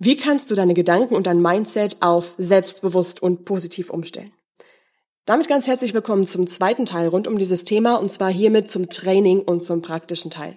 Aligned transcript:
Wie 0.00 0.16
kannst 0.16 0.48
du 0.48 0.54
deine 0.54 0.74
Gedanken 0.74 1.16
und 1.16 1.26
dein 1.26 1.42
Mindset 1.42 1.96
auf 1.98 2.34
selbstbewusst 2.38 3.20
und 3.20 3.44
positiv 3.44 3.90
umstellen? 3.90 4.30
Damit 5.24 5.48
ganz 5.48 5.66
herzlich 5.66 5.92
willkommen 5.92 6.24
zum 6.24 6.46
zweiten 6.46 6.86
Teil 6.86 7.08
rund 7.08 7.26
um 7.26 7.36
dieses 7.36 7.64
Thema 7.64 7.96
und 7.96 8.12
zwar 8.12 8.30
hiermit 8.30 8.70
zum 8.70 8.88
Training 8.90 9.40
und 9.40 9.64
zum 9.64 9.82
praktischen 9.82 10.30
Teil. 10.30 10.56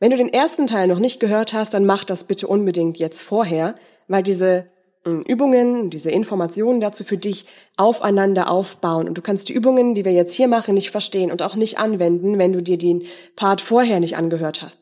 Wenn 0.00 0.10
du 0.10 0.18
den 0.18 0.28
ersten 0.28 0.66
Teil 0.66 0.86
noch 0.86 0.98
nicht 0.98 1.18
gehört 1.18 1.54
hast, 1.54 1.72
dann 1.72 1.86
mach 1.86 2.04
das 2.04 2.24
bitte 2.24 2.46
unbedingt 2.46 2.98
jetzt 2.98 3.22
vorher, 3.22 3.74
weil 4.06 4.22
diese 4.22 4.66
hm, 5.06 5.22
Übungen, 5.22 5.88
diese 5.88 6.10
Informationen 6.10 6.82
dazu 6.82 7.04
für 7.04 7.16
dich 7.16 7.46
aufeinander 7.78 8.50
aufbauen. 8.50 9.08
Und 9.08 9.16
du 9.16 9.22
kannst 9.22 9.48
die 9.48 9.54
Übungen, 9.54 9.94
die 9.94 10.04
wir 10.04 10.12
jetzt 10.12 10.34
hier 10.34 10.48
machen, 10.48 10.74
nicht 10.74 10.90
verstehen 10.90 11.32
und 11.32 11.40
auch 11.40 11.56
nicht 11.56 11.78
anwenden, 11.78 12.38
wenn 12.38 12.52
du 12.52 12.62
dir 12.62 12.76
den 12.76 13.02
Part 13.34 13.62
vorher 13.62 13.98
nicht 13.98 14.18
angehört 14.18 14.60
hast. 14.60 14.81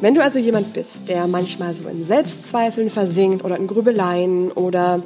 Wenn 0.00 0.14
du 0.14 0.22
also 0.22 0.38
jemand 0.38 0.74
bist, 0.74 1.08
der 1.08 1.26
manchmal 1.26 1.74
so 1.74 1.88
in 1.88 2.04
Selbstzweifeln 2.04 2.88
versinkt 2.88 3.44
oder 3.44 3.56
in 3.56 3.66
Grübeleien 3.66 4.52
oder 4.52 5.02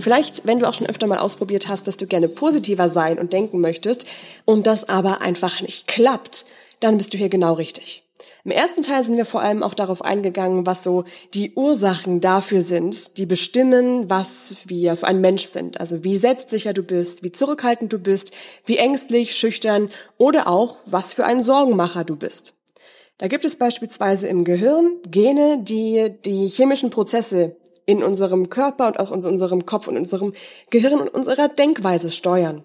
vielleicht, 0.00 0.46
wenn 0.46 0.58
du 0.58 0.66
auch 0.66 0.72
schon 0.72 0.86
öfter 0.86 1.06
mal 1.06 1.18
ausprobiert 1.18 1.68
hast, 1.68 1.86
dass 1.86 1.98
du 1.98 2.06
gerne 2.06 2.28
positiver 2.28 2.88
sein 2.88 3.18
und 3.18 3.34
denken 3.34 3.60
möchtest 3.60 4.06
und 4.46 4.66
das 4.66 4.88
aber 4.88 5.20
einfach 5.20 5.60
nicht 5.60 5.88
klappt, 5.88 6.46
dann 6.80 6.96
bist 6.96 7.12
du 7.12 7.18
hier 7.18 7.28
genau 7.28 7.52
richtig. 7.52 8.02
Im 8.44 8.50
ersten 8.50 8.80
Teil 8.80 9.02
sind 9.02 9.18
wir 9.18 9.26
vor 9.26 9.42
allem 9.42 9.62
auch 9.62 9.74
darauf 9.74 10.02
eingegangen, 10.02 10.66
was 10.66 10.82
so 10.82 11.04
die 11.34 11.52
Ursachen 11.54 12.22
dafür 12.22 12.62
sind, 12.62 13.18
die 13.18 13.26
bestimmen, 13.26 14.08
was 14.08 14.56
wir 14.64 14.96
für 14.96 15.06
ein 15.06 15.20
Mensch 15.20 15.44
sind. 15.44 15.80
Also 15.80 16.02
wie 16.02 16.16
selbstsicher 16.16 16.72
du 16.72 16.82
bist, 16.82 17.24
wie 17.24 17.32
zurückhaltend 17.32 17.92
du 17.92 17.98
bist, 17.98 18.32
wie 18.64 18.78
ängstlich, 18.78 19.36
schüchtern 19.36 19.90
oder 20.16 20.48
auch, 20.48 20.78
was 20.86 21.12
für 21.12 21.26
ein 21.26 21.42
Sorgenmacher 21.42 22.04
du 22.04 22.16
bist. 22.16 22.54
Da 23.18 23.28
gibt 23.28 23.44
es 23.44 23.56
beispielsweise 23.56 24.26
im 24.26 24.44
Gehirn 24.44 24.96
Gene, 25.08 25.60
die 25.62 26.10
die 26.24 26.48
chemischen 26.48 26.90
Prozesse 26.90 27.56
in 27.86 28.02
unserem 28.02 28.50
Körper 28.50 28.88
und 28.88 28.98
auch 28.98 29.12
in 29.12 29.24
unserem 29.24 29.66
Kopf 29.66 29.88
und 29.88 29.96
unserem 29.96 30.32
Gehirn 30.70 31.00
und 31.00 31.08
unserer 31.08 31.48
Denkweise 31.48 32.10
steuern. 32.10 32.64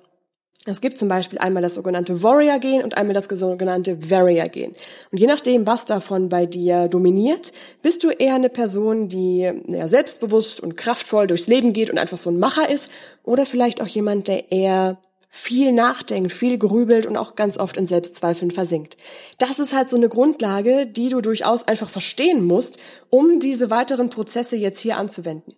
Es 0.65 0.81
gibt 0.81 0.97
zum 0.97 1.07
Beispiel 1.07 1.39
einmal 1.39 1.63
das 1.63 1.75
sogenannte 1.75 2.21
Warrior-Gen 2.21 2.83
und 2.83 2.97
einmal 2.97 3.13
das 3.13 3.25
sogenannte 3.25 4.09
Warrior-Gen. 4.09 4.75
Und 5.11 5.17
je 5.17 5.25
nachdem, 5.25 5.65
was 5.65 5.85
davon 5.85 6.27
bei 6.27 6.45
dir 6.45 6.89
dominiert, 6.89 7.53
bist 7.81 8.03
du 8.03 8.09
eher 8.09 8.35
eine 8.35 8.49
Person, 8.49 9.07
die 9.07 9.49
ja, 9.67 9.87
selbstbewusst 9.87 10.59
und 10.59 10.75
kraftvoll 10.75 11.27
durchs 11.27 11.47
Leben 11.47 11.71
geht 11.73 11.89
und 11.89 11.97
einfach 11.97 12.17
so 12.17 12.29
ein 12.29 12.39
Macher 12.39 12.69
ist, 12.69 12.89
oder 13.23 13.45
vielleicht 13.45 13.81
auch 13.81 13.87
jemand, 13.87 14.27
der 14.27 14.51
eher 14.51 14.97
viel 15.29 15.71
nachdenkt, 15.71 16.31
viel 16.31 16.57
grübelt 16.57 17.05
und 17.05 17.15
auch 17.15 17.35
ganz 17.35 17.57
oft 17.57 17.77
in 17.77 17.85
Selbstzweifeln 17.85 18.49
versinkt. 18.49 18.97
Das 19.37 19.59
ist 19.59 19.73
halt 19.73 19.89
so 19.89 19.95
eine 19.95 20.09
Grundlage, 20.09 20.87
die 20.87 21.09
du 21.09 21.21
durchaus 21.21 21.67
einfach 21.67 21.89
verstehen 21.89 22.43
musst, 22.45 22.79
um 23.09 23.39
diese 23.39 23.69
weiteren 23.69 24.09
Prozesse 24.09 24.55
jetzt 24.55 24.79
hier 24.79 24.97
anzuwenden. 24.97 25.53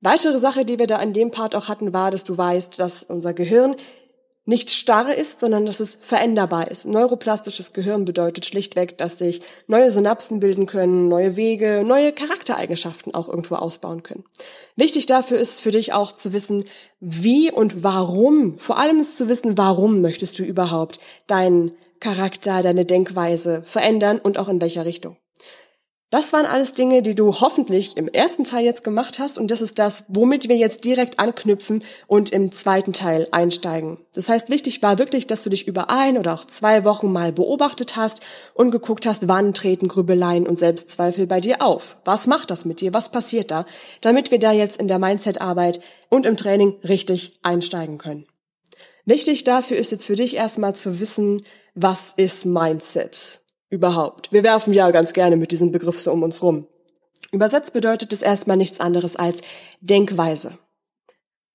Weitere 0.00 0.38
Sache, 0.38 0.64
die 0.64 0.78
wir 0.78 0.86
da 0.86 1.00
in 1.02 1.12
dem 1.12 1.32
Part 1.32 1.56
auch 1.56 1.68
hatten, 1.68 1.92
war, 1.92 2.10
dass 2.12 2.22
du 2.22 2.38
weißt, 2.38 2.78
dass 2.78 3.02
unser 3.02 3.34
Gehirn 3.34 3.74
nicht 4.46 4.70
starr 4.70 5.14
ist, 5.14 5.40
sondern 5.40 5.66
dass 5.66 5.80
es 5.80 5.98
veränderbar 6.00 6.70
ist. 6.70 6.86
Neuroplastisches 6.86 7.72
Gehirn 7.72 8.04
bedeutet 8.04 8.46
schlichtweg, 8.46 8.96
dass 8.96 9.18
sich 9.18 9.42
neue 9.66 9.90
Synapsen 9.90 10.40
bilden 10.40 10.66
können, 10.66 11.08
neue 11.08 11.36
Wege, 11.36 11.84
neue 11.84 12.12
Charaktereigenschaften 12.12 13.12
auch 13.14 13.28
irgendwo 13.28 13.56
ausbauen 13.56 14.04
können. 14.04 14.24
Wichtig 14.76 15.06
dafür 15.06 15.38
ist 15.38 15.60
für 15.60 15.72
dich 15.72 15.92
auch 15.92 16.12
zu 16.12 16.32
wissen, 16.32 16.64
wie 17.00 17.50
und 17.50 17.82
warum, 17.82 18.56
vor 18.58 18.78
allem 18.78 18.98
ist 19.00 19.16
zu 19.16 19.28
wissen, 19.28 19.58
warum 19.58 20.00
möchtest 20.00 20.38
du 20.38 20.44
überhaupt 20.44 21.00
deinen 21.26 21.72
Charakter, 21.98 22.62
deine 22.62 22.84
Denkweise 22.84 23.62
verändern 23.64 24.20
und 24.20 24.38
auch 24.38 24.48
in 24.48 24.60
welcher 24.60 24.84
Richtung. 24.84 25.16
Das 26.10 26.32
waren 26.32 26.46
alles 26.46 26.70
Dinge, 26.72 27.02
die 27.02 27.16
du 27.16 27.34
hoffentlich 27.40 27.96
im 27.96 28.06
ersten 28.06 28.44
Teil 28.44 28.64
jetzt 28.64 28.84
gemacht 28.84 29.18
hast 29.18 29.38
und 29.38 29.50
das 29.50 29.60
ist 29.60 29.80
das, 29.80 30.04
womit 30.06 30.48
wir 30.48 30.56
jetzt 30.56 30.84
direkt 30.84 31.18
anknüpfen 31.18 31.82
und 32.06 32.30
im 32.30 32.52
zweiten 32.52 32.92
Teil 32.92 33.26
einsteigen. 33.32 33.98
Das 34.14 34.28
heißt, 34.28 34.48
wichtig 34.48 34.84
war 34.84 35.00
wirklich, 35.00 35.26
dass 35.26 35.42
du 35.42 35.50
dich 35.50 35.66
über 35.66 35.90
ein 35.90 36.16
oder 36.16 36.34
auch 36.34 36.44
zwei 36.44 36.84
Wochen 36.84 37.10
mal 37.10 37.32
beobachtet 37.32 37.96
hast 37.96 38.20
und 38.54 38.70
geguckt 38.70 39.04
hast, 39.04 39.26
wann 39.26 39.52
treten 39.52 39.88
Grübeleien 39.88 40.46
und 40.46 40.54
Selbstzweifel 40.54 41.26
bei 41.26 41.40
dir 41.40 41.60
auf. 41.60 41.96
Was 42.04 42.28
macht 42.28 42.52
das 42.52 42.64
mit 42.64 42.80
dir? 42.80 42.94
Was 42.94 43.10
passiert 43.10 43.50
da? 43.50 43.66
Damit 44.00 44.30
wir 44.30 44.38
da 44.38 44.52
jetzt 44.52 44.76
in 44.76 44.86
der 44.86 45.00
Mindset-Arbeit 45.00 45.80
und 46.08 46.24
im 46.24 46.36
Training 46.36 46.76
richtig 46.84 47.40
einsteigen 47.42 47.98
können. 47.98 48.26
Wichtig 49.06 49.42
dafür 49.42 49.76
ist 49.76 49.90
jetzt 49.90 50.06
für 50.06 50.14
dich 50.14 50.36
erstmal 50.36 50.76
zu 50.76 51.00
wissen, 51.00 51.42
was 51.74 52.12
ist 52.16 52.46
Mindset? 52.46 53.40
Überhaupt. 53.70 54.32
Wir 54.32 54.42
werfen 54.42 54.72
ja 54.72 54.90
ganz 54.90 55.12
gerne 55.12 55.36
mit 55.36 55.50
diesem 55.50 55.72
Begriff 55.72 56.00
so 56.00 56.12
um 56.12 56.22
uns 56.22 56.42
rum. 56.42 56.66
Übersetzt 57.32 57.72
bedeutet 57.72 58.12
es 58.12 58.22
erstmal 58.22 58.56
nichts 58.56 58.80
anderes 58.80 59.16
als 59.16 59.40
Denkweise. 59.80 60.58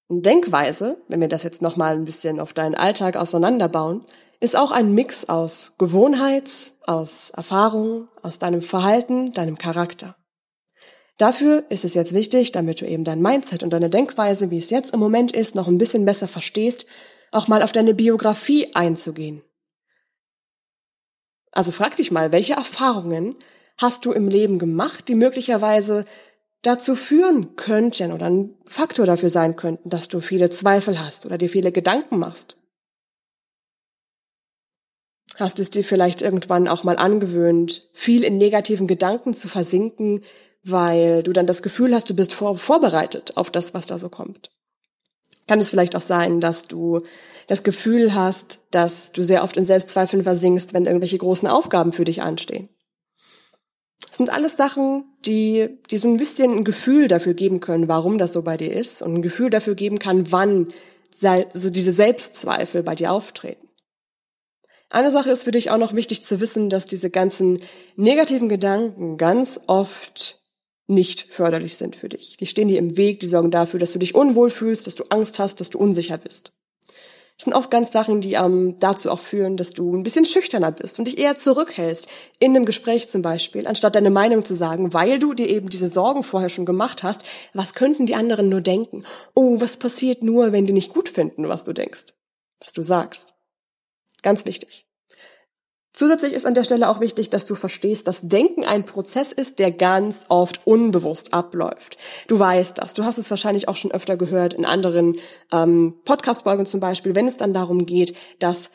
Und 0.07 0.25
Denkweise, 0.25 0.97
wenn 1.07 1.21
wir 1.21 1.29
das 1.29 1.43
jetzt 1.43 1.61
nochmal 1.61 1.95
ein 1.95 2.05
bisschen 2.05 2.39
auf 2.39 2.51
deinen 2.53 2.75
Alltag 2.75 3.15
auseinanderbauen, 3.15 4.05
ist 4.41 4.57
auch 4.57 4.71
ein 4.71 4.93
Mix 4.93 5.29
aus 5.29 5.75
Gewohnheit, 5.77 6.73
aus 6.85 7.29
Erfahrung, 7.29 8.09
aus 8.21 8.39
deinem 8.39 8.61
Verhalten, 8.61 9.31
deinem 9.31 9.57
Charakter. 9.57 10.17
Dafür 11.17 11.63
ist 11.69 11.85
es 11.85 11.93
jetzt 11.93 12.13
wichtig, 12.13 12.51
damit 12.51 12.81
du 12.81 12.87
eben 12.87 13.03
dein 13.03 13.21
Mindset 13.21 13.61
und 13.63 13.71
deine 13.71 13.91
Denkweise, 13.91 14.49
wie 14.49 14.57
es 14.57 14.71
jetzt 14.71 14.93
im 14.93 14.99
Moment 14.99 15.31
ist, 15.31 15.53
noch 15.53 15.67
ein 15.67 15.77
bisschen 15.77 16.03
besser 16.03 16.27
verstehst, 16.27 16.87
auch 17.31 17.47
mal 17.47 17.61
auf 17.61 17.71
deine 17.71 17.93
Biografie 17.93 18.73
einzugehen. 18.73 19.43
Also 21.51 21.71
frag 21.71 21.95
dich 21.97 22.11
mal, 22.11 22.31
welche 22.31 22.53
Erfahrungen 22.53 23.35
hast 23.77 24.05
du 24.05 24.11
im 24.11 24.27
Leben 24.27 24.59
gemacht, 24.59 25.07
die 25.07 25.15
möglicherweise 25.15 26.05
dazu 26.61 26.95
führen 26.95 27.55
könnten 27.55 28.11
oder 28.11 28.27
ein 28.29 28.55
Faktor 28.65 29.05
dafür 29.05 29.29
sein 29.29 29.55
könnten, 29.55 29.89
dass 29.89 30.07
du 30.07 30.19
viele 30.19 30.49
Zweifel 30.49 31.03
hast 31.03 31.25
oder 31.25 31.37
dir 31.37 31.49
viele 31.49 31.71
Gedanken 31.71 32.19
machst? 32.19 32.57
Hast 35.35 35.59
es 35.59 35.71
dir 35.71 35.83
vielleicht 35.83 36.21
irgendwann 36.21 36.67
auch 36.67 36.83
mal 36.83 36.97
angewöhnt, 36.97 37.89
viel 37.93 38.23
in 38.23 38.37
negativen 38.37 38.87
Gedanken 38.87 39.33
zu 39.33 39.47
versinken, 39.47 40.21
weil 40.63 41.23
du 41.23 41.33
dann 41.33 41.47
das 41.47 41.63
Gefühl 41.63 41.95
hast, 41.95 42.09
du 42.09 42.13
bist 42.13 42.33
vor 42.33 42.57
vorbereitet 42.57 43.37
auf 43.37 43.49
das, 43.49 43.73
was 43.73 43.87
da 43.87 43.97
so 43.97 44.09
kommt? 44.09 44.51
Kann 45.51 45.59
es 45.59 45.67
vielleicht 45.67 45.97
auch 45.97 46.01
sein, 46.01 46.39
dass 46.39 46.63
du 46.63 47.01
das 47.47 47.63
Gefühl 47.63 48.15
hast, 48.15 48.59
dass 48.71 49.11
du 49.11 49.21
sehr 49.21 49.43
oft 49.43 49.57
in 49.57 49.65
Selbstzweifeln 49.65 50.23
versinkst, 50.23 50.73
wenn 50.73 50.85
irgendwelche 50.85 51.17
großen 51.17 51.45
Aufgaben 51.45 51.91
für 51.91 52.05
dich 52.05 52.21
anstehen. 52.21 52.69
Das 54.07 54.15
sind 54.15 54.29
alles 54.29 54.55
Sachen, 54.55 55.03
die, 55.25 55.77
die 55.89 55.97
so 55.97 56.07
ein 56.07 56.15
bisschen 56.15 56.53
ein 56.53 56.63
Gefühl 56.63 57.09
dafür 57.09 57.33
geben 57.33 57.59
können, 57.59 57.89
warum 57.89 58.17
das 58.17 58.31
so 58.31 58.43
bei 58.43 58.55
dir 58.55 58.71
ist 58.71 59.01
und 59.01 59.13
ein 59.13 59.21
Gefühl 59.21 59.49
dafür 59.49 59.75
geben 59.75 59.99
kann, 59.99 60.31
wann 60.31 60.69
so 61.09 61.69
diese 61.69 61.91
Selbstzweifel 61.91 62.81
bei 62.81 62.95
dir 62.95 63.11
auftreten. 63.11 63.67
Eine 64.89 65.11
Sache 65.11 65.31
ist 65.31 65.43
für 65.43 65.51
dich 65.51 65.69
auch 65.69 65.77
noch 65.77 65.93
wichtig 65.93 66.23
zu 66.23 66.39
wissen, 66.39 66.69
dass 66.69 66.85
diese 66.85 67.09
ganzen 67.09 67.59
negativen 67.97 68.47
Gedanken 68.47 69.17
ganz 69.17 69.59
oft 69.67 70.40
nicht 70.91 71.27
förderlich 71.31 71.77
sind 71.77 71.95
für 71.95 72.09
dich. 72.09 72.37
Die 72.37 72.45
stehen 72.45 72.67
dir 72.67 72.79
im 72.79 72.97
Weg, 72.97 73.19
die 73.19 73.27
sorgen 73.27 73.51
dafür, 73.51 73.79
dass 73.79 73.93
du 73.93 73.99
dich 73.99 74.13
unwohl 74.13 74.49
fühlst, 74.49 74.87
dass 74.87 74.95
du 74.95 75.05
Angst 75.09 75.39
hast, 75.39 75.59
dass 75.59 75.69
du 75.69 75.79
unsicher 75.79 76.17
bist. 76.17 76.53
Das 77.37 77.45
sind 77.45 77.53
oft 77.53 77.71
ganz 77.71 77.91
Sachen, 77.91 78.21
die 78.21 78.33
ähm, 78.33 78.75
dazu 78.79 79.09
auch 79.09 79.17
führen, 79.17 79.57
dass 79.57 79.71
du 79.71 79.95
ein 79.95 80.03
bisschen 80.03 80.25
schüchterner 80.25 80.71
bist 80.71 80.99
und 80.99 81.05
dich 81.05 81.17
eher 81.17 81.35
zurückhältst, 81.35 82.07
in 82.37 82.55
einem 82.55 82.65
Gespräch 82.65 83.09
zum 83.09 83.23
Beispiel, 83.23 83.65
anstatt 83.65 83.95
deine 83.95 84.11
Meinung 84.11 84.45
zu 84.45 84.53
sagen, 84.53 84.93
weil 84.93 85.17
du 85.17 85.33
dir 85.33 85.49
eben 85.49 85.67
diese 85.69 85.87
Sorgen 85.87 86.21
vorher 86.21 86.49
schon 86.49 86.67
gemacht 86.67 87.01
hast, 87.01 87.23
was 87.55 87.73
könnten 87.73 88.05
die 88.05 88.13
anderen 88.13 88.47
nur 88.47 88.61
denken? 88.61 89.03
Oh, 89.33 89.59
was 89.59 89.77
passiert 89.77 90.21
nur, 90.21 90.51
wenn 90.51 90.67
die 90.67 90.73
nicht 90.73 90.93
gut 90.93 91.09
finden, 91.09 91.49
was 91.49 91.63
du 91.63 91.73
denkst, 91.73 92.13
was 92.63 92.73
du 92.73 92.83
sagst? 92.83 93.33
Ganz 94.21 94.45
wichtig. 94.45 94.85
Zusätzlich 95.93 96.33
ist 96.33 96.45
an 96.45 96.53
der 96.53 96.63
Stelle 96.63 96.87
auch 96.89 97.01
wichtig, 97.01 97.29
dass 97.29 97.43
du 97.43 97.53
verstehst, 97.53 98.07
dass 98.07 98.21
Denken 98.21 98.63
ein 98.63 98.85
Prozess 98.85 99.33
ist, 99.33 99.59
der 99.59 99.71
ganz 99.71 100.21
oft 100.29 100.65
unbewusst 100.65 101.33
abläuft. 101.33 101.97
Du 102.27 102.39
weißt 102.39 102.77
das. 102.77 102.93
Du 102.93 103.03
hast 103.03 103.17
es 103.17 103.29
wahrscheinlich 103.29 103.67
auch 103.67 103.75
schon 103.75 103.91
öfter 103.91 104.15
gehört 104.15 104.53
in 104.53 104.65
anderen 104.65 105.17
ähm, 105.51 105.95
Podcast-Folgen 106.05 106.65
zum 106.65 106.79
Beispiel, 106.79 107.13
wenn 107.15 107.27
es 107.27 107.37
dann 107.37 107.53
darum 107.53 107.85
geht, 107.85 108.15
dass 108.39 108.69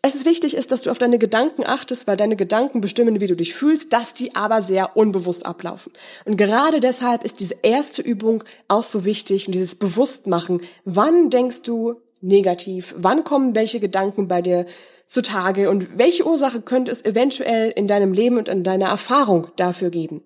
es 0.00 0.14
ist 0.14 0.26
wichtig 0.26 0.54
ist, 0.54 0.70
dass 0.70 0.82
du 0.82 0.90
auf 0.90 0.98
deine 0.98 1.18
Gedanken 1.18 1.64
achtest, 1.66 2.06
weil 2.06 2.16
deine 2.16 2.36
Gedanken 2.36 2.80
bestimmen, 2.80 3.20
wie 3.20 3.26
du 3.26 3.34
dich 3.34 3.52
fühlst, 3.52 3.92
dass 3.92 4.14
die 4.14 4.36
aber 4.36 4.62
sehr 4.62 4.96
unbewusst 4.96 5.44
ablaufen. 5.44 5.92
Und 6.24 6.36
gerade 6.36 6.78
deshalb 6.78 7.24
ist 7.24 7.40
diese 7.40 7.56
erste 7.62 8.00
Übung 8.00 8.44
auch 8.68 8.84
so 8.84 9.04
wichtig 9.04 9.46
und 9.46 9.54
dieses 9.54 9.74
Bewusstmachen. 9.74 10.60
Wann 10.84 11.30
denkst 11.30 11.62
du 11.62 12.00
negativ? 12.20 12.94
Wann 12.96 13.24
kommen 13.24 13.56
welche 13.56 13.80
Gedanken 13.80 14.28
bei 14.28 14.40
dir 14.40 14.66
zutage? 15.08 15.68
Und 15.70 15.98
welche 15.98 16.24
Ursache 16.24 16.60
könnte 16.60 16.92
es 16.92 17.04
eventuell 17.04 17.70
in 17.70 17.88
deinem 17.88 18.12
Leben 18.12 18.38
und 18.38 18.48
in 18.48 18.62
deiner 18.62 18.86
Erfahrung 18.86 19.48
dafür 19.56 19.90
geben? 19.90 20.22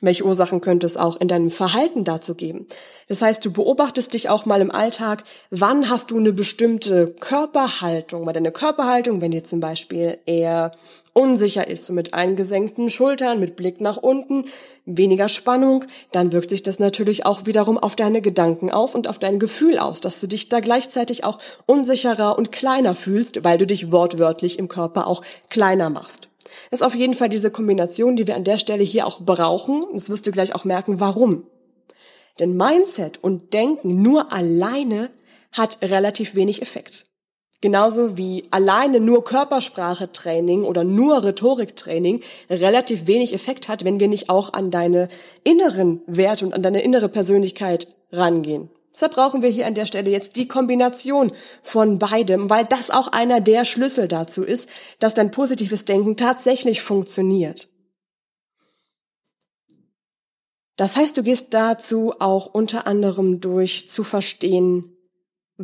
Welche 0.00 0.24
Ursachen 0.24 0.60
könnte 0.60 0.84
es 0.84 0.96
auch 0.96 1.20
in 1.20 1.28
deinem 1.28 1.50
Verhalten 1.50 2.02
dazu 2.02 2.34
geben? 2.34 2.66
Das 3.06 3.22
heißt, 3.22 3.44
du 3.44 3.52
beobachtest 3.52 4.14
dich 4.14 4.30
auch 4.30 4.46
mal 4.46 4.60
im 4.60 4.72
Alltag, 4.72 5.22
wann 5.50 5.88
hast 5.88 6.10
du 6.10 6.16
eine 6.16 6.32
bestimmte 6.32 7.14
Körperhaltung, 7.20 8.26
weil 8.26 8.32
deine 8.32 8.50
Körperhaltung, 8.50 9.20
wenn 9.20 9.30
dir 9.30 9.44
zum 9.44 9.60
Beispiel 9.60 10.18
eher 10.26 10.72
unsicher 11.12 11.68
ist, 11.68 11.84
so 11.84 11.92
mit 11.92 12.14
eingesenkten 12.14 12.88
Schultern, 12.88 13.40
mit 13.40 13.56
Blick 13.56 13.80
nach 13.80 13.96
unten, 13.96 14.44
weniger 14.86 15.28
Spannung, 15.28 15.84
dann 16.10 16.32
wirkt 16.32 16.50
sich 16.50 16.62
das 16.62 16.78
natürlich 16.78 17.26
auch 17.26 17.46
wiederum 17.46 17.78
auf 17.78 17.96
deine 17.96 18.22
Gedanken 18.22 18.70
aus 18.70 18.94
und 18.94 19.08
auf 19.08 19.18
dein 19.18 19.38
Gefühl 19.38 19.78
aus, 19.78 20.00
dass 20.00 20.20
du 20.20 20.26
dich 20.26 20.48
da 20.48 20.60
gleichzeitig 20.60 21.24
auch 21.24 21.38
unsicherer 21.66 22.38
und 22.38 22.52
kleiner 22.52 22.94
fühlst, 22.94 23.44
weil 23.44 23.58
du 23.58 23.66
dich 23.66 23.92
wortwörtlich 23.92 24.58
im 24.58 24.68
Körper 24.68 25.06
auch 25.06 25.22
kleiner 25.48 25.90
machst 25.90 26.28
ist 26.70 26.82
auf 26.82 26.94
jeden 26.94 27.14
Fall 27.14 27.28
diese 27.28 27.50
Kombination, 27.50 28.16
die 28.16 28.26
wir 28.26 28.36
an 28.36 28.44
der 28.44 28.58
Stelle 28.58 28.82
hier 28.82 29.06
auch 29.06 29.20
brauchen. 29.20 29.84
Das 29.92 30.10
wirst 30.10 30.26
du 30.26 30.32
gleich 30.32 30.54
auch 30.54 30.64
merken, 30.64 31.00
warum. 31.00 31.46
Denn 32.38 32.56
Mindset 32.56 33.22
und 33.22 33.52
Denken 33.52 34.02
nur 34.02 34.32
alleine 34.32 35.10
hat 35.52 35.78
relativ 35.82 36.34
wenig 36.34 36.62
Effekt. 36.62 37.06
Genauso 37.62 38.16
wie 38.16 38.42
alleine 38.50 38.98
nur 38.98 39.24
Körpersprachetraining 39.24 40.64
oder 40.64 40.82
nur 40.82 41.24
Rhetoriktraining 41.24 42.20
relativ 42.50 43.06
wenig 43.06 43.32
Effekt 43.32 43.68
hat, 43.68 43.84
wenn 43.84 44.00
wir 44.00 44.08
nicht 44.08 44.28
auch 44.28 44.52
an 44.52 44.72
deine 44.72 45.06
inneren 45.44 46.02
Werte 46.08 46.44
und 46.44 46.54
an 46.54 46.62
deine 46.64 46.82
innere 46.82 47.08
Persönlichkeit 47.08 47.86
rangehen. 48.10 48.68
Deshalb 48.92 49.14
brauchen 49.14 49.42
wir 49.42 49.48
hier 49.48 49.68
an 49.68 49.74
der 49.74 49.86
Stelle 49.86 50.10
jetzt 50.10 50.34
die 50.34 50.48
Kombination 50.48 51.30
von 51.62 52.00
beidem, 52.00 52.50
weil 52.50 52.64
das 52.64 52.90
auch 52.90 53.06
einer 53.06 53.40
der 53.40 53.64
Schlüssel 53.64 54.08
dazu 54.08 54.42
ist, 54.42 54.68
dass 54.98 55.14
dein 55.14 55.30
positives 55.30 55.84
Denken 55.84 56.16
tatsächlich 56.16 56.82
funktioniert. 56.82 57.68
Das 60.76 60.96
heißt, 60.96 61.16
du 61.16 61.22
gehst 61.22 61.54
dazu 61.54 62.12
auch 62.18 62.46
unter 62.46 62.88
anderem 62.88 63.40
durch 63.40 63.88
zu 63.88 64.02
verstehen, 64.02 64.91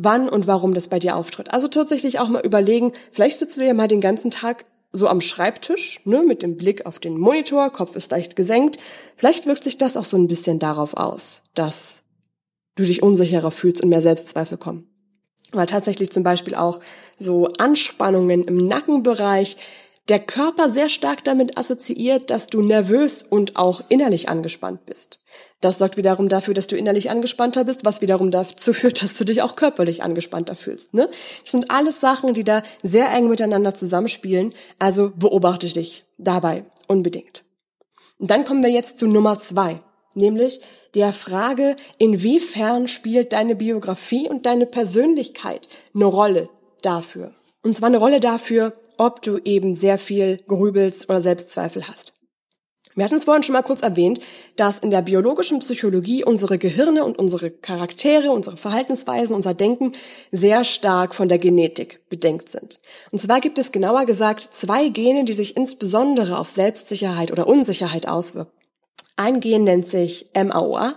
wann 0.03 0.29
und 0.29 0.47
warum 0.47 0.73
das 0.73 0.87
bei 0.87 0.99
dir 0.99 1.15
auftritt. 1.15 1.51
Also 1.51 1.67
tatsächlich 1.67 2.19
auch 2.19 2.29
mal 2.29 2.45
überlegen, 2.45 2.93
vielleicht 3.11 3.39
sitzt 3.39 3.57
du 3.57 3.65
ja 3.65 3.73
mal 3.73 3.87
den 3.87 4.01
ganzen 4.01 4.31
Tag 4.31 4.65
so 4.91 5.07
am 5.07 5.21
Schreibtisch, 5.21 6.01
ne, 6.05 6.23
mit 6.23 6.41
dem 6.41 6.57
Blick 6.57 6.85
auf 6.85 6.99
den 6.99 7.17
Monitor, 7.17 7.69
Kopf 7.69 7.95
ist 7.95 8.11
leicht 8.11 8.35
gesenkt. 8.35 8.79
Vielleicht 9.17 9.45
wirkt 9.45 9.63
sich 9.63 9.77
das 9.77 9.97
auch 9.97 10.05
so 10.05 10.17
ein 10.17 10.27
bisschen 10.27 10.57
darauf 10.57 10.95
aus, 10.95 11.43
dass 11.53 12.01
du 12.75 12.83
dich 12.83 13.03
unsicherer 13.03 13.51
fühlst 13.51 13.83
und 13.83 13.89
mehr 13.89 14.01
Selbstzweifel 14.01 14.57
kommen. 14.57 14.87
Weil 15.51 15.67
tatsächlich 15.67 16.11
zum 16.11 16.23
Beispiel 16.23 16.55
auch 16.55 16.79
so 17.17 17.47
Anspannungen 17.57 18.45
im 18.45 18.67
Nackenbereich 18.67 19.57
der 20.07 20.19
Körper 20.19 20.69
sehr 20.69 20.89
stark 20.89 21.23
damit 21.23 21.57
assoziiert, 21.57 22.31
dass 22.31 22.47
du 22.47 22.61
nervös 22.61 23.21
und 23.21 23.57
auch 23.57 23.83
innerlich 23.89 24.27
angespannt 24.27 24.85
bist. 24.85 25.19
Das 25.61 25.77
sorgt 25.77 25.97
wiederum 25.97 26.29
dafür, 26.29 26.53
dass 26.53 26.67
du 26.67 26.77
innerlich 26.77 27.09
angespannter 27.09 27.65
bist, 27.65 27.83
was 27.83 28.01
wiederum 28.01 28.31
dazu 28.31 28.71
führt, 28.73 29.01
dass 29.03 29.15
du 29.15 29.25
dich 29.25 29.41
auch 29.41 29.55
körperlich 29.55 30.03
angespannter 30.03 30.55
fühlst. 30.55 30.93
Ne? 30.93 31.09
Das 31.43 31.51
sind 31.51 31.69
alles 31.69 31.99
Sachen, 31.99 32.33
die 32.33 32.45
da 32.45 32.61
sehr 32.81 33.11
eng 33.11 33.27
miteinander 33.27 33.73
zusammenspielen. 33.73 34.53
Also 34.79 35.11
beobachte 35.15 35.67
dich 35.67 36.05
dabei 36.17 36.63
unbedingt. 36.87 37.43
Und 38.19 38.31
dann 38.31 38.45
kommen 38.45 38.63
wir 38.63 38.71
jetzt 38.71 38.99
zu 38.99 39.07
Nummer 39.07 39.37
zwei, 39.37 39.81
nämlich 40.13 40.61
der 40.95 41.13
Frage, 41.13 41.75
inwiefern 41.97 42.87
spielt 42.87 43.33
deine 43.33 43.55
Biografie 43.55 44.27
und 44.27 44.45
deine 44.45 44.65
Persönlichkeit 44.65 45.69
eine 45.93 46.05
Rolle 46.05 46.49
dafür. 46.81 47.31
Und 47.63 47.75
zwar 47.75 47.87
eine 47.87 47.97
Rolle 47.97 48.19
dafür, 48.19 48.73
ob 48.97 49.21
du 49.21 49.37
eben 49.37 49.75
sehr 49.75 49.97
viel 49.97 50.37
grübelst 50.47 51.09
oder 51.09 51.21
Selbstzweifel 51.21 51.87
hast. 51.87 52.13
Wir 52.95 53.05
hatten 53.05 53.15
es 53.15 53.23
vorhin 53.23 53.43
schon 53.43 53.53
mal 53.53 53.61
kurz 53.61 53.81
erwähnt, 53.81 54.19
dass 54.55 54.79
in 54.79 54.89
der 54.89 55.03
biologischen 55.03 55.59
Psychologie 55.59 56.23
unsere 56.23 56.57
Gehirne 56.57 57.05
und 57.05 57.19
unsere 57.19 57.51
Charaktere, 57.51 58.31
unsere 58.31 58.57
Verhaltensweisen, 58.57 59.35
unser 59.35 59.53
Denken 59.53 59.93
sehr 60.31 60.63
stark 60.63 61.13
von 61.13 61.29
der 61.29 61.37
Genetik 61.37 62.01
bedenkt 62.09 62.49
sind. 62.49 62.79
Und 63.11 63.19
zwar 63.19 63.41
gibt 63.41 63.59
es 63.59 63.71
genauer 63.71 64.05
gesagt 64.05 64.49
zwei 64.51 64.89
Gene, 64.89 65.23
die 65.23 65.33
sich 65.33 65.55
insbesondere 65.55 66.37
auf 66.39 66.49
Selbstsicherheit 66.49 67.31
oder 67.31 67.47
Unsicherheit 67.47 68.07
auswirken. 68.07 68.51
Ein 69.15 69.39
Gen 69.39 69.65
nennt 69.65 69.85
sich 69.85 70.29
MAOA. 70.33 70.95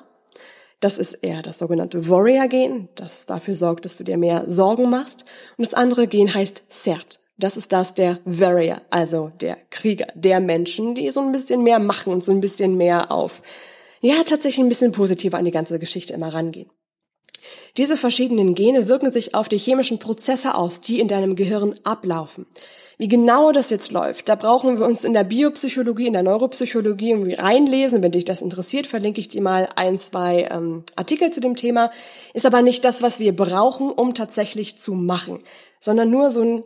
Das 0.81 0.99
ist 0.99 1.15
eher 1.15 1.43
das 1.43 1.59
sogenannte 1.59 2.09
Warrior-Gen, 2.09 2.89
das 2.97 3.27
dafür 3.27 3.55
sorgt, 3.55 3.85
dass 3.85 3.97
du 3.97 4.05
dir 4.05 4.17
mehr 4.17 4.49
Sorgen 4.49 4.91
machst. 4.91 5.25
Und 5.57 5.67
das 5.67 5.75
andere 5.75 6.09
Gen 6.09 6.33
heißt 6.33 6.65
CERT. 6.69 7.22
Das 7.43 7.57
ist 7.57 7.73
das 7.73 7.95
der 7.95 8.21
Warrior, 8.25 8.83
also 8.91 9.33
der 9.41 9.57
Krieger, 9.71 10.07
der 10.15 10.39
Menschen, 10.39 10.95
die 10.95 11.11
so 11.11 11.19
ein 11.19 11.33
bisschen 11.33 11.65
mehr 11.65 11.81
machen 11.81 12.13
und 12.13 12.23
so 12.23 12.31
ein 12.31 12.41
bisschen 12.41 12.77
mehr 12.77 13.11
auf, 13.11 13.43
ja, 14.01 14.15
tatsächlich 14.25 14.65
ein 14.65 14.69
bisschen 14.69 14.93
positiver 14.93 15.39
an 15.39 15.45
die 15.45 15.51
ganze 15.51 15.77
Geschichte 15.81 16.13
immer 16.13 16.33
rangehen. 16.33 16.71
Diese 17.77 17.97
verschiedenen 17.97 18.55
Gene 18.55 18.87
wirken 18.87 19.11
sich 19.11 19.35
auf 19.35 19.49
die 19.49 19.59
chemischen 19.59 19.99
Prozesse 19.99 20.55
aus, 20.55 20.81
die 20.81 21.01
in 21.01 21.09
deinem 21.09 21.35
Gehirn 21.35 21.75
ablaufen. 21.83 22.47
Wie 22.97 23.09
genau 23.09 23.51
das 23.51 23.71
jetzt 23.71 23.91
läuft, 23.91 24.29
da 24.29 24.37
brauchen 24.37 24.79
wir 24.79 24.87
uns 24.87 25.03
in 25.03 25.13
der 25.13 25.25
Biopsychologie, 25.25 26.07
in 26.07 26.13
der 26.13 26.23
Neuropsychologie 26.23 27.11
irgendwie 27.11 27.35
reinlesen. 27.35 28.05
Wenn 28.05 28.13
dich 28.13 28.25
das 28.25 28.41
interessiert, 28.41 28.87
verlinke 28.87 29.21
ich 29.21 29.27
dir 29.27 29.43
mal 29.43 29.69
ein, 29.75 29.99
zwei 29.99 30.47
ähm, 30.49 30.85
Artikel 30.95 31.31
zu 31.31 31.41
dem 31.41 31.57
Thema. 31.57 31.91
Ist 32.35 32.47
aber 32.47 32.63
nicht 32.63 32.85
das, 32.85 33.03
was 33.03 33.19
wir 33.19 33.35
brauchen, 33.35 33.91
um 33.91 34.15
tatsächlich 34.15 34.79
zu 34.79 34.95
machen, 34.95 35.41
sondern 35.81 36.09
nur 36.09 36.31
so 36.31 36.43
ein 36.43 36.65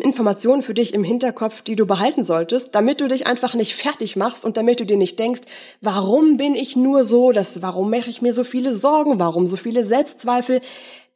Informationen 0.00 0.62
für 0.62 0.74
dich 0.74 0.94
im 0.94 1.04
Hinterkopf, 1.04 1.60
die 1.60 1.76
du 1.76 1.86
behalten 1.86 2.24
solltest, 2.24 2.74
damit 2.74 3.00
du 3.00 3.08
dich 3.08 3.26
einfach 3.26 3.54
nicht 3.54 3.74
fertig 3.74 4.16
machst 4.16 4.44
und 4.44 4.56
damit 4.56 4.80
du 4.80 4.86
dir 4.86 4.96
nicht 4.96 5.18
denkst, 5.18 5.42
warum 5.80 6.36
bin 6.38 6.54
ich 6.54 6.76
nur 6.76 7.04
so, 7.04 7.32
das, 7.32 7.60
warum 7.60 7.90
mache 7.90 8.08
ich 8.08 8.22
mir 8.22 8.32
so 8.32 8.44
viele 8.44 8.72
Sorgen, 8.72 9.20
warum 9.20 9.46
so 9.46 9.56
viele 9.56 9.84
Selbstzweifel. 9.84 10.60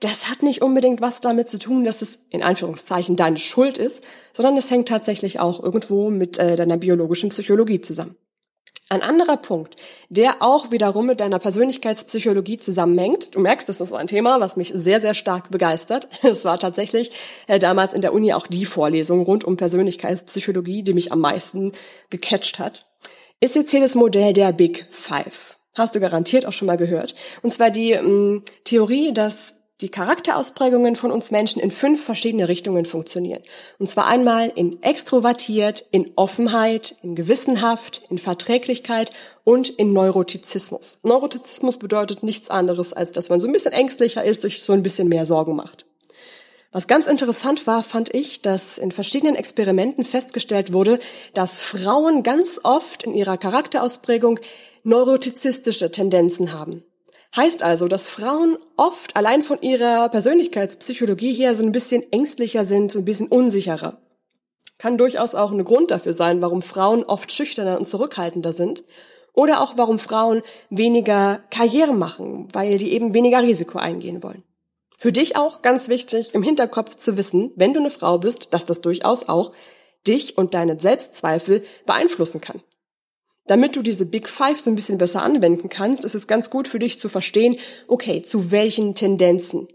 Das 0.00 0.28
hat 0.28 0.42
nicht 0.42 0.60
unbedingt 0.60 1.00
was 1.00 1.20
damit 1.20 1.48
zu 1.48 1.58
tun, 1.58 1.84
dass 1.84 2.02
es 2.02 2.18
in 2.28 2.42
Anführungszeichen 2.42 3.16
deine 3.16 3.38
Schuld 3.38 3.78
ist, 3.78 4.02
sondern 4.34 4.56
es 4.58 4.70
hängt 4.70 4.88
tatsächlich 4.88 5.40
auch 5.40 5.62
irgendwo 5.62 6.10
mit 6.10 6.38
äh, 6.38 6.56
deiner 6.56 6.76
biologischen 6.76 7.30
Psychologie 7.30 7.80
zusammen. 7.80 8.16
Ein 8.88 9.02
anderer 9.02 9.36
Punkt, 9.36 9.74
der 10.10 10.42
auch 10.42 10.70
wiederum 10.70 11.06
mit 11.06 11.18
deiner 11.18 11.40
Persönlichkeitspsychologie 11.40 12.58
zusammenhängt. 12.58 13.34
Du 13.34 13.40
merkst, 13.40 13.68
das 13.68 13.80
ist 13.80 13.92
ein 13.92 14.06
Thema, 14.06 14.38
was 14.38 14.56
mich 14.56 14.70
sehr, 14.74 15.00
sehr 15.00 15.14
stark 15.14 15.50
begeistert. 15.50 16.08
Es 16.22 16.44
war 16.44 16.58
tatsächlich 16.58 17.10
äh, 17.48 17.58
damals 17.58 17.94
in 17.94 18.00
der 18.00 18.12
Uni 18.12 18.32
auch 18.32 18.46
die 18.46 18.64
Vorlesung 18.64 19.22
rund 19.22 19.42
um 19.42 19.56
Persönlichkeitspsychologie, 19.56 20.84
die 20.84 20.94
mich 20.94 21.10
am 21.10 21.20
meisten 21.20 21.72
gecatcht 22.10 22.60
hat. 22.60 22.86
Ist 23.40 23.56
jetzt 23.56 23.72
hier 23.72 23.80
das 23.80 23.96
Modell 23.96 24.32
der 24.32 24.52
Big 24.52 24.86
Five. 24.90 25.56
Hast 25.74 25.96
du 25.96 26.00
garantiert 26.00 26.46
auch 26.46 26.52
schon 26.52 26.66
mal 26.66 26.76
gehört. 26.76 27.16
Und 27.42 27.52
zwar 27.52 27.70
die 27.70 27.90
ähm, 27.90 28.42
Theorie, 28.64 29.12
dass 29.12 29.62
die 29.82 29.90
Charakterausprägungen 29.90 30.96
von 30.96 31.10
uns 31.10 31.30
Menschen 31.30 31.60
in 31.60 31.70
fünf 31.70 32.02
verschiedene 32.02 32.48
Richtungen 32.48 32.86
funktionieren. 32.86 33.42
Und 33.78 33.88
zwar 33.88 34.06
einmal 34.06 34.50
in 34.54 34.82
extrovertiert, 34.82 35.84
in 35.90 36.12
Offenheit, 36.16 36.96
in 37.02 37.14
Gewissenhaft, 37.14 38.02
in 38.08 38.18
Verträglichkeit 38.18 39.12
und 39.44 39.68
in 39.68 39.92
Neurotizismus. 39.92 40.98
Neurotizismus 41.02 41.76
bedeutet 41.76 42.22
nichts 42.22 42.48
anderes, 42.48 42.94
als 42.94 43.12
dass 43.12 43.28
man 43.28 43.38
so 43.38 43.46
ein 43.46 43.52
bisschen 43.52 43.72
ängstlicher 43.72 44.24
ist, 44.24 44.42
sich 44.42 44.62
so 44.62 44.72
ein 44.72 44.82
bisschen 44.82 45.08
mehr 45.08 45.26
Sorgen 45.26 45.56
macht. 45.56 45.84
Was 46.72 46.86
ganz 46.86 47.06
interessant 47.06 47.66
war, 47.66 47.82
fand 47.82 48.14
ich, 48.14 48.42
dass 48.42 48.78
in 48.78 48.92
verschiedenen 48.92 49.34
Experimenten 49.34 50.04
festgestellt 50.04 50.72
wurde, 50.72 50.98
dass 51.32 51.60
Frauen 51.60 52.22
ganz 52.22 52.60
oft 52.64 53.02
in 53.02 53.14
ihrer 53.14 53.36
Charakterausprägung 53.36 54.40
neurotizistische 54.84 55.90
Tendenzen 55.90 56.52
haben. 56.52 56.82
Heißt 57.34 57.62
also, 57.62 57.88
dass 57.88 58.06
Frauen 58.06 58.56
oft 58.76 59.16
allein 59.16 59.42
von 59.42 59.60
ihrer 59.60 60.08
Persönlichkeitspsychologie 60.08 61.34
her 61.34 61.54
so 61.54 61.62
ein 61.62 61.72
bisschen 61.72 62.04
ängstlicher 62.12 62.64
sind, 62.64 62.94
ein 62.94 63.04
bisschen 63.04 63.28
unsicherer. 63.28 64.00
Kann 64.78 64.98
durchaus 64.98 65.34
auch 65.34 65.52
ein 65.52 65.64
Grund 65.64 65.90
dafür 65.90 66.12
sein, 66.12 66.42
warum 66.42 66.62
Frauen 66.62 67.02
oft 67.04 67.32
schüchterner 67.32 67.78
und 67.78 67.86
zurückhaltender 67.86 68.52
sind. 68.52 68.84
Oder 69.32 69.60
auch 69.60 69.74
warum 69.76 69.98
Frauen 69.98 70.42
weniger 70.70 71.40
Karriere 71.50 71.92
machen, 71.92 72.48
weil 72.52 72.78
die 72.78 72.92
eben 72.92 73.12
weniger 73.12 73.42
Risiko 73.42 73.78
eingehen 73.78 74.22
wollen. 74.22 74.42
Für 74.96 75.12
dich 75.12 75.36
auch 75.36 75.60
ganz 75.60 75.88
wichtig, 75.88 76.34
im 76.34 76.42
Hinterkopf 76.42 76.96
zu 76.96 77.18
wissen, 77.18 77.52
wenn 77.54 77.74
du 77.74 77.80
eine 77.80 77.90
Frau 77.90 78.18
bist, 78.18 78.54
dass 78.54 78.64
das 78.64 78.80
durchaus 78.80 79.28
auch 79.28 79.52
dich 80.06 80.38
und 80.38 80.54
deine 80.54 80.78
Selbstzweifel 80.78 81.62
beeinflussen 81.84 82.40
kann. 82.40 82.62
Damit 83.46 83.76
du 83.76 83.82
diese 83.82 84.06
Big 84.06 84.28
Five 84.28 84.60
so 84.60 84.70
ein 84.70 84.74
bisschen 84.74 84.98
besser 84.98 85.22
anwenden 85.22 85.68
kannst, 85.68 86.04
ist 86.04 86.14
es 86.14 86.26
ganz 86.26 86.50
gut 86.50 86.66
für 86.68 86.78
dich 86.78 86.98
zu 86.98 87.08
verstehen, 87.08 87.56
okay, 87.86 88.22
zu 88.22 88.50
welchen 88.50 88.94
Tendenzen 88.94 89.68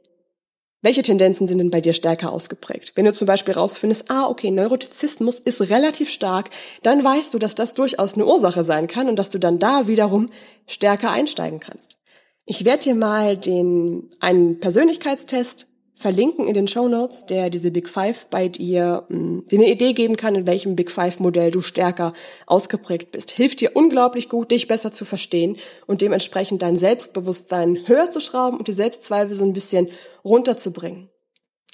Welche 0.84 1.04
Tendenzen 1.04 1.48
sind 1.48 1.60
denn 1.60 1.70
bei 1.70 1.80
dir 1.80 1.94
stärker 1.94 2.32
ausgeprägt? 2.34 2.94
Wenn 2.96 3.06
du 3.06 3.14
zum 3.14 3.28
Beispiel 3.28 3.54
rausfindest, 3.54 4.06
ah, 4.10 4.28
okay, 4.28 4.50
Neurotizismus 4.50 5.38
ist 5.38 5.62
relativ 5.62 6.10
stark, 6.10 6.50
dann 6.82 7.04
weißt 7.04 7.34
du, 7.34 7.40
dass 7.40 7.54
das 7.54 7.76
durchaus 7.76 8.16
eine 8.16 8.26
Ursache 8.26 8.64
sein 8.64 8.88
kann 8.88 9.08
und 9.08 9.18
dass 9.18 9.30
du 9.30 9.38
dann 9.38 9.60
da 9.60 9.88
wiederum 9.88 10.30
stärker 10.68 11.12
einsteigen 11.12 11.60
kannst. 11.60 11.98
Ich 12.46 12.66
werde 12.66 12.84
dir 12.84 12.96
mal 12.96 13.38
den, 13.38 14.10
einen 14.20 14.60
Persönlichkeitstest 14.60 15.68
verlinken 16.02 16.48
in 16.48 16.54
den 16.54 16.68
Show 16.68 16.88
Notes, 16.88 17.26
der 17.26 17.50
diese 17.50 17.72
Big 17.72 17.88
Five 17.88 18.26
bei 18.30 18.48
dir 18.48 19.06
mh, 19.10 19.18
hm, 19.18 19.46
dir 19.46 19.60
eine 19.60 19.70
Idee 19.70 19.94
geben 19.94 20.18
kann, 20.18 20.36
in 20.36 20.48
welchem 20.48 20.76
Big 20.76 20.92
Five 20.92 21.20
Modell 21.20 21.52
du 21.52 21.62
stärker 21.62 22.14
ausgeprägt 22.48 23.12
bist. 23.12 23.32
Hilft 23.32 23.62
dir 23.62 23.72
unglaublich 23.76 24.28
gut, 24.28 24.52
dich 24.52 24.68
besser 24.68 24.92
zu 24.92 25.06
verstehen 25.06 25.58
und 25.88 26.02
dementsprechend 26.02 26.62
dein 26.62 26.76
Selbstbewusstsein 26.76 27.80
höher 27.86 28.10
zu 28.10 28.20
schrauben 28.20 28.58
und 28.58 28.68
die 28.68 28.74
Selbstzweifel 28.74 29.36
so 29.36 29.44
ein 29.44 29.54
bisschen 29.54 29.88
runterzubringen. 30.26 31.10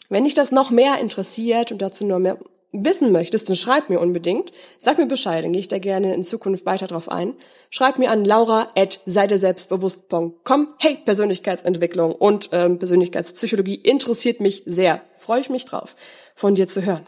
Wenn 0.10 0.24
dich 0.24 0.34
das 0.34 0.52
noch 0.52 0.72
mehr 0.72 1.00
interessiert 1.00 1.72
und 1.72 1.82
dazu 1.82 2.06
nur 2.06 2.20
mehr 2.20 2.38
wissen 2.72 3.12
möchtest, 3.12 3.50
dann 3.50 3.56
schreib 3.56 3.90
mir 3.90 4.00
unbedingt. 4.00 4.52
Sag 4.78 4.98
mir 4.98 5.08
Bescheid, 5.08 5.44
dann 5.44 5.52
gehe 5.54 5.60
ich 5.60 5.68
da 5.68 5.80
gerne 5.80 6.14
in 6.14 6.24
Zukunft 6.24 6.66
weiter 6.66 6.88
drauf 6.88 7.10
ein. 7.10 7.34
Schreib 7.70 8.00
mir 8.00 8.12
an 8.12 8.24
laura.seidesselbstbewusst.com. 8.26 10.68
Hey, 10.80 10.98
Persönlichkeitsentwicklung 11.04 12.14
und 12.14 12.50
ähm, 12.52 12.78
Persönlichkeitspsychologie 12.80 13.76
interessiert 13.76 14.40
mich 14.40 14.64
sehr. 14.66 15.02
Freue 15.16 15.42
ich 15.42 15.50
mich 15.50 15.66
drauf, 15.66 15.98
von 16.36 16.56
dir 16.56 16.68
zu 16.68 16.84
hören. 16.84 17.06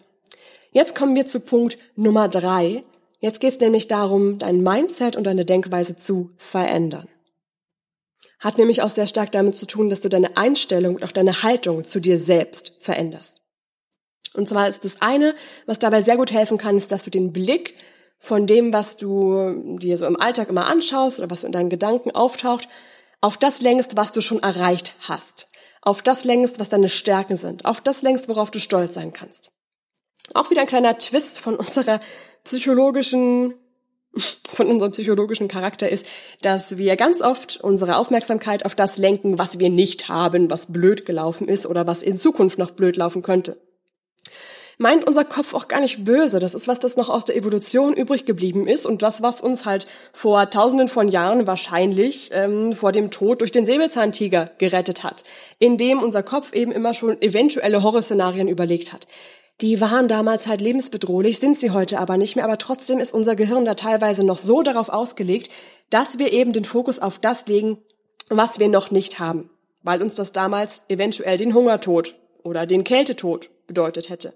Jetzt 0.72 0.94
kommen 0.96 1.16
wir 1.16 1.26
zu 1.26 1.40
Punkt 1.40 1.80
Nummer 1.96 2.28
drei. 2.28 2.84
Jetzt 3.20 3.40
geht 3.40 3.54
es 3.54 3.60
nämlich 3.60 3.88
darum, 3.88 4.38
dein 4.38 4.62
Mindset 4.62 5.18
und 5.18 5.26
deine 5.26 5.46
Denkweise 5.46 5.96
zu 5.96 6.30
verändern. 6.38 7.08
Hat 8.40 8.58
nämlich 8.58 8.82
auch 8.82 8.90
sehr 8.90 9.08
stark 9.08 9.34
damit 9.34 9.56
zu 9.56 9.66
tun, 9.66 9.90
dass 9.90 10.00
du 10.00 10.08
deine 10.08 10.38
Einstellung 10.38 10.96
und 10.96 11.04
auch 11.04 11.12
deine 11.12 11.44
Haltung 11.44 11.84
zu 11.84 12.00
dir 12.00 12.18
selbst 12.18 12.74
veränderst. 12.80 13.39
Und 14.34 14.48
zwar 14.48 14.68
ist 14.68 14.86
das 14.86 15.02
eine, 15.02 15.34
was 15.66 15.80
dabei 15.80 16.02
sehr 16.02 16.18
gut 16.18 16.32
helfen 16.32 16.58
kann, 16.58 16.78
ist, 16.78 16.92
dass 16.92 17.04
du 17.04 17.10
den 17.10 17.34
Blick 17.34 17.76
von 18.20 18.48
dem, 18.48 18.74
was 18.74 18.98
du 18.98 19.78
dir 19.80 19.98
so 19.98 20.06
im 20.06 20.20
Alltag 20.20 20.50
immer 20.50 20.68
anschaust 20.68 21.20
oder 21.20 21.30
was 21.30 21.44
in 21.44 21.52
deinen 21.52 21.70
Gedanken 21.70 22.12
auftaucht, 22.12 22.68
auf 23.22 23.38
das 23.38 23.62
längst, 23.62 23.98
was 23.98 24.12
du 24.12 24.22
schon 24.22 24.44
erreicht 24.44 24.94
hast. 25.02 25.48
Auf 25.82 26.02
das 26.02 26.26
längst, 26.26 26.60
was 26.60 26.70
deine 26.70 26.90
Stärken 26.90 27.38
sind. 27.38 27.66
Auf 27.66 27.82
das 27.82 28.02
längst, 28.02 28.28
worauf 28.28 28.52
du 28.52 28.60
stolz 28.60 28.94
sein 28.94 29.14
kannst. 29.14 29.52
Auch 30.34 30.50
wieder 30.50 30.62
ein 30.62 30.68
kleiner 30.68 30.98
Twist 30.98 31.40
von 31.40 31.56
unserer 31.56 32.00
psychologischen 32.44 33.56
von 34.54 34.66
unserem 34.68 34.92
psychologischen 34.92 35.48
Charakter 35.48 35.88
ist, 35.88 36.04
dass 36.42 36.78
wir 36.78 36.96
ganz 36.96 37.22
oft 37.22 37.60
unsere 37.62 37.96
Aufmerksamkeit 37.96 38.66
auf 38.66 38.74
das 38.74 38.98
lenken, 38.98 39.38
was 39.38 39.60
wir 39.60 39.70
nicht 39.70 40.10
haben, 40.10 40.50
was 40.50 40.66
blöd 40.66 41.06
gelaufen 41.06 41.48
ist 41.48 41.68
oder 41.68 41.86
was 41.86 42.02
in 42.02 42.18
Zukunft 42.18 42.58
noch 42.58 42.72
blöd 42.72 42.98
laufen 42.98 43.22
könnte 43.22 43.62
meint 44.80 45.06
unser 45.06 45.26
Kopf 45.26 45.54
auch 45.54 45.68
gar 45.68 45.82
nicht 45.82 46.06
böse. 46.06 46.40
Das 46.40 46.56
ist 46.56 46.68
was, 46.68 46.80
das 46.80 46.96
noch 46.96 47.10
aus 47.10 47.26
der 47.26 47.36
Evolution 47.36 47.94
übrig 47.94 48.26
geblieben 48.26 48.68
ist 48.68 48.86
und 48.86 49.04
das, 49.04 49.22
was 49.22 49.42
uns 49.42 49.66
halt 49.66 49.86
vor 50.14 50.50
tausenden 50.50 50.88
von 50.88 51.10
Jahren 51.10 51.46
wahrscheinlich 51.46 52.30
ähm, 52.34 52.74
vor 52.74 52.92
dem 52.92 53.12
Tod 53.12 53.42
durch 53.42 53.52
den 53.52 53.66
Säbelzahntiger 53.66 54.50
gerettet 54.58 55.04
hat, 55.04 55.24
indem 55.60 56.02
unser 56.02 56.24
Kopf 56.24 56.54
eben 56.54 56.72
immer 56.72 56.94
schon 56.94 57.22
eventuelle 57.22 57.84
Horrorszenarien 57.84 58.48
überlegt 58.48 58.94
hat. 58.94 59.06
Die 59.62 59.82
waren 59.82 60.08
damals 60.08 60.48
halt 60.48 60.62
lebensbedrohlich, 60.62 61.40
sind 61.40 61.60
sie 61.60 61.72
heute 61.72 62.00
aber 62.00 62.16
nicht 62.16 62.38
mehr, 62.38 62.46
aber 62.46 62.58
trotzdem 62.58 63.00
ist 63.00 63.14
unser 63.14 63.36
Gehirn 63.36 63.66
da 63.66 63.74
teilweise 63.74 64.24
noch 64.24 64.38
so 64.38 64.62
darauf 64.62 64.88
ausgelegt, 64.88 65.50
dass 65.90 66.18
wir 66.18 66.32
eben 66.32 66.54
den 66.54 66.64
Fokus 66.64 67.00
auf 67.00 67.20
das 67.20 67.48
legen, 67.48 67.78
was 68.30 68.60
wir 68.60 68.70
noch 68.70 68.92
nicht 68.92 69.20
haben, 69.20 69.50
weil 69.84 70.02
uns 70.02 70.16
das 70.16 70.32
damals 70.32 70.84
eventuell 70.88 71.38
den 71.38 71.54
Hungertod 71.54 72.16
oder 72.44 72.66
den 72.66 72.86
Kältetod 72.86 73.50
bedeutet 73.68 74.08
hätte. 74.08 74.34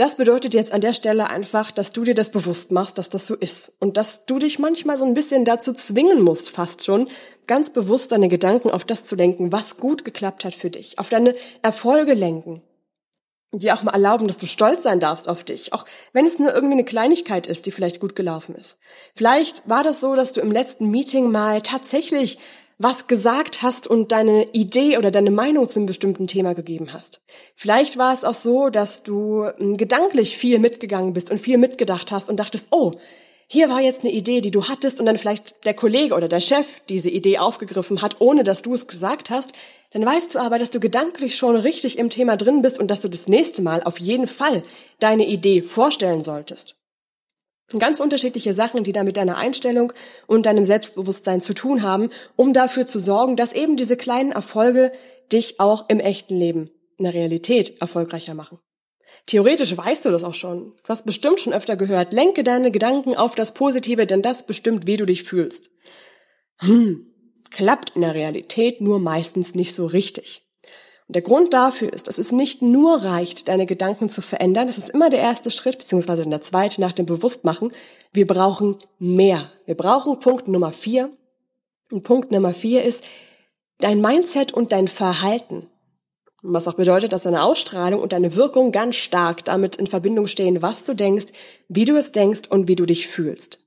Das 0.00 0.14
bedeutet 0.14 0.54
jetzt 0.54 0.72
an 0.72 0.80
der 0.80 0.94
Stelle 0.94 1.28
einfach, 1.28 1.70
dass 1.70 1.92
du 1.92 2.04
dir 2.04 2.14
das 2.14 2.30
bewusst 2.30 2.70
machst, 2.70 2.96
dass 2.96 3.10
das 3.10 3.26
so 3.26 3.34
ist. 3.34 3.74
Und 3.80 3.98
dass 3.98 4.24
du 4.24 4.38
dich 4.38 4.58
manchmal 4.58 4.96
so 4.96 5.04
ein 5.04 5.12
bisschen 5.12 5.44
dazu 5.44 5.74
zwingen 5.74 6.22
musst, 6.22 6.48
fast 6.48 6.82
schon, 6.82 7.06
ganz 7.46 7.68
bewusst 7.68 8.10
deine 8.10 8.28
Gedanken 8.28 8.70
auf 8.70 8.84
das 8.84 9.04
zu 9.04 9.14
lenken, 9.14 9.52
was 9.52 9.76
gut 9.76 10.06
geklappt 10.06 10.46
hat 10.46 10.54
für 10.54 10.70
dich. 10.70 10.98
Auf 10.98 11.10
deine 11.10 11.34
Erfolge 11.60 12.14
lenken. 12.14 12.62
Dir 13.52 13.74
auch 13.74 13.82
mal 13.82 13.92
erlauben, 13.92 14.26
dass 14.26 14.38
du 14.38 14.46
stolz 14.46 14.84
sein 14.84 15.00
darfst 15.00 15.28
auf 15.28 15.44
dich. 15.44 15.74
Auch 15.74 15.84
wenn 16.14 16.24
es 16.24 16.38
nur 16.38 16.54
irgendwie 16.54 16.76
eine 16.76 16.84
Kleinigkeit 16.84 17.46
ist, 17.46 17.66
die 17.66 17.70
vielleicht 17.70 18.00
gut 18.00 18.16
gelaufen 18.16 18.54
ist. 18.54 18.78
Vielleicht 19.14 19.68
war 19.68 19.82
das 19.82 20.00
so, 20.00 20.14
dass 20.14 20.32
du 20.32 20.40
im 20.40 20.50
letzten 20.50 20.88
Meeting 20.90 21.30
mal 21.30 21.60
tatsächlich 21.60 22.38
was 22.82 23.06
gesagt 23.08 23.60
hast 23.60 23.86
und 23.86 24.10
deine 24.10 24.46
Idee 24.52 24.96
oder 24.96 25.10
deine 25.10 25.30
Meinung 25.30 25.68
zu 25.68 25.78
einem 25.78 25.86
bestimmten 25.86 26.26
Thema 26.26 26.54
gegeben 26.54 26.94
hast. 26.94 27.20
Vielleicht 27.54 27.98
war 27.98 28.10
es 28.14 28.24
auch 28.24 28.34
so, 28.34 28.70
dass 28.70 29.02
du 29.02 29.44
hm, 29.44 29.76
gedanklich 29.76 30.38
viel 30.38 30.58
mitgegangen 30.58 31.12
bist 31.12 31.30
und 31.30 31.38
viel 31.38 31.58
mitgedacht 31.58 32.10
hast 32.10 32.30
und 32.30 32.40
dachtest, 32.40 32.68
oh, 32.70 32.92
hier 33.48 33.68
war 33.68 33.82
jetzt 33.82 34.02
eine 34.02 34.12
Idee, 34.12 34.40
die 34.40 34.50
du 34.50 34.66
hattest 34.66 34.98
und 34.98 35.04
dann 35.04 35.18
vielleicht 35.18 35.66
der 35.66 35.74
Kollege 35.74 36.14
oder 36.14 36.28
der 36.28 36.40
Chef 36.40 36.80
diese 36.88 37.10
Idee 37.10 37.36
aufgegriffen 37.36 38.00
hat, 38.00 38.16
ohne 38.20 38.44
dass 38.44 38.62
du 38.62 38.72
es 38.72 38.86
gesagt 38.86 39.28
hast, 39.28 39.52
dann 39.90 40.06
weißt 40.06 40.34
du 40.34 40.38
aber, 40.38 40.58
dass 40.58 40.70
du 40.70 40.80
gedanklich 40.80 41.36
schon 41.36 41.56
richtig 41.56 41.98
im 41.98 42.08
Thema 42.08 42.38
drin 42.38 42.62
bist 42.62 42.78
und 42.78 42.90
dass 42.90 43.02
du 43.02 43.08
das 43.08 43.28
nächste 43.28 43.60
Mal 43.60 43.82
auf 43.82 43.98
jeden 43.98 44.26
Fall 44.26 44.62
deine 45.00 45.26
Idee 45.26 45.62
vorstellen 45.62 46.22
solltest. 46.22 46.79
Ganz 47.78 48.00
unterschiedliche 48.00 48.52
Sachen, 48.52 48.82
die 48.82 48.92
da 48.92 49.04
mit 49.04 49.16
deiner 49.16 49.36
Einstellung 49.36 49.92
und 50.26 50.46
deinem 50.46 50.64
Selbstbewusstsein 50.64 51.40
zu 51.40 51.54
tun 51.54 51.82
haben, 51.82 52.10
um 52.34 52.52
dafür 52.52 52.84
zu 52.84 52.98
sorgen, 52.98 53.36
dass 53.36 53.52
eben 53.52 53.76
diese 53.76 53.96
kleinen 53.96 54.32
Erfolge 54.32 54.90
dich 55.30 55.60
auch 55.60 55.88
im 55.88 56.00
echten 56.00 56.34
Leben, 56.34 56.70
in 56.98 57.04
der 57.04 57.14
Realität 57.14 57.80
erfolgreicher 57.80 58.34
machen. 58.34 58.58
Theoretisch 59.26 59.76
weißt 59.76 60.04
du 60.04 60.10
das 60.10 60.24
auch 60.24 60.34
schon. 60.34 60.72
Du 60.82 60.88
hast 60.88 61.06
bestimmt 61.06 61.40
schon 61.40 61.52
öfter 61.52 61.76
gehört, 61.76 62.12
lenke 62.12 62.42
deine 62.42 62.70
Gedanken 62.70 63.16
auf 63.16 63.34
das 63.34 63.54
Positive, 63.54 64.06
denn 64.06 64.22
das 64.22 64.46
bestimmt, 64.46 64.86
wie 64.86 64.96
du 64.96 65.06
dich 65.06 65.22
fühlst. 65.22 65.70
Hm, 66.58 67.06
klappt 67.50 67.90
in 67.94 68.02
der 68.02 68.14
Realität 68.14 68.80
nur 68.80 68.98
meistens 68.98 69.54
nicht 69.54 69.74
so 69.74 69.86
richtig. 69.86 70.49
Und 71.10 71.14
der 71.16 71.22
Grund 71.22 71.52
dafür 71.54 71.92
ist, 71.92 72.06
dass 72.06 72.18
es 72.18 72.30
nicht 72.30 72.62
nur 72.62 73.02
reicht, 73.02 73.48
deine 73.48 73.66
Gedanken 73.66 74.08
zu 74.08 74.22
verändern. 74.22 74.68
Das 74.68 74.78
ist 74.78 74.90
immer 74.90 75.10
der 75.10 75.18
erste 75.18 75.50
Schritt, 75.50 75.76
beziehungsweise 75.76 76.24
der 76.24 76.40
zweite 76.40 76.80
nach 76.80 76.92
dem 76.92 77.04
Bewusstmachen. 77.04 77.72
Wir 78.12 78.28
brauchen 78.28 78.76
mehr. 79.00 79.50
Wir 79.66 79.74
brauchen 79.74 80.20
Punkt 80.20 80.46
Nummer 80.46 80.70
vier. 80.70 81.10
Und 81.90 82.04
Punkt 82.04 82.30
Nummer 82.30 82.54
vier 82.54 82.84
ist 82.84 83.02
dein 83.80 84.00
Mindset 84.00 84.52
und 84.52 84.70
dein 84.70 84.86
Verhalten. 84.86 85.62
Was 86.44 86.68
auch 86.68 86.74
bedeutet, 86.74 87.12
dass 87.12 87.22
deine 87.22 87.42
Ausstrahlung 87.42 88.00
und 88.00 88.12
deine 88.12 88.36
Wirkung 88.36 88.70
ganz 88.70 88.94
stark 88.94 89.44
damit 89.44 89.74
in 89.74 89.88
Verbindung 89.88 90.28
stehen, 90.28 90.62
was 90.62 90.84
du 90.84 90.94
denkst, 90.94 91.32
wie 91.66 91.86
du 91.86 91.96
es 91.96 92.12
denkst 92.12 92.42
und 92.50 92.68
wie 92.68 92.76
du 92.76 92.86
dich 92.86 93.08
fühlst. 93.08 93.58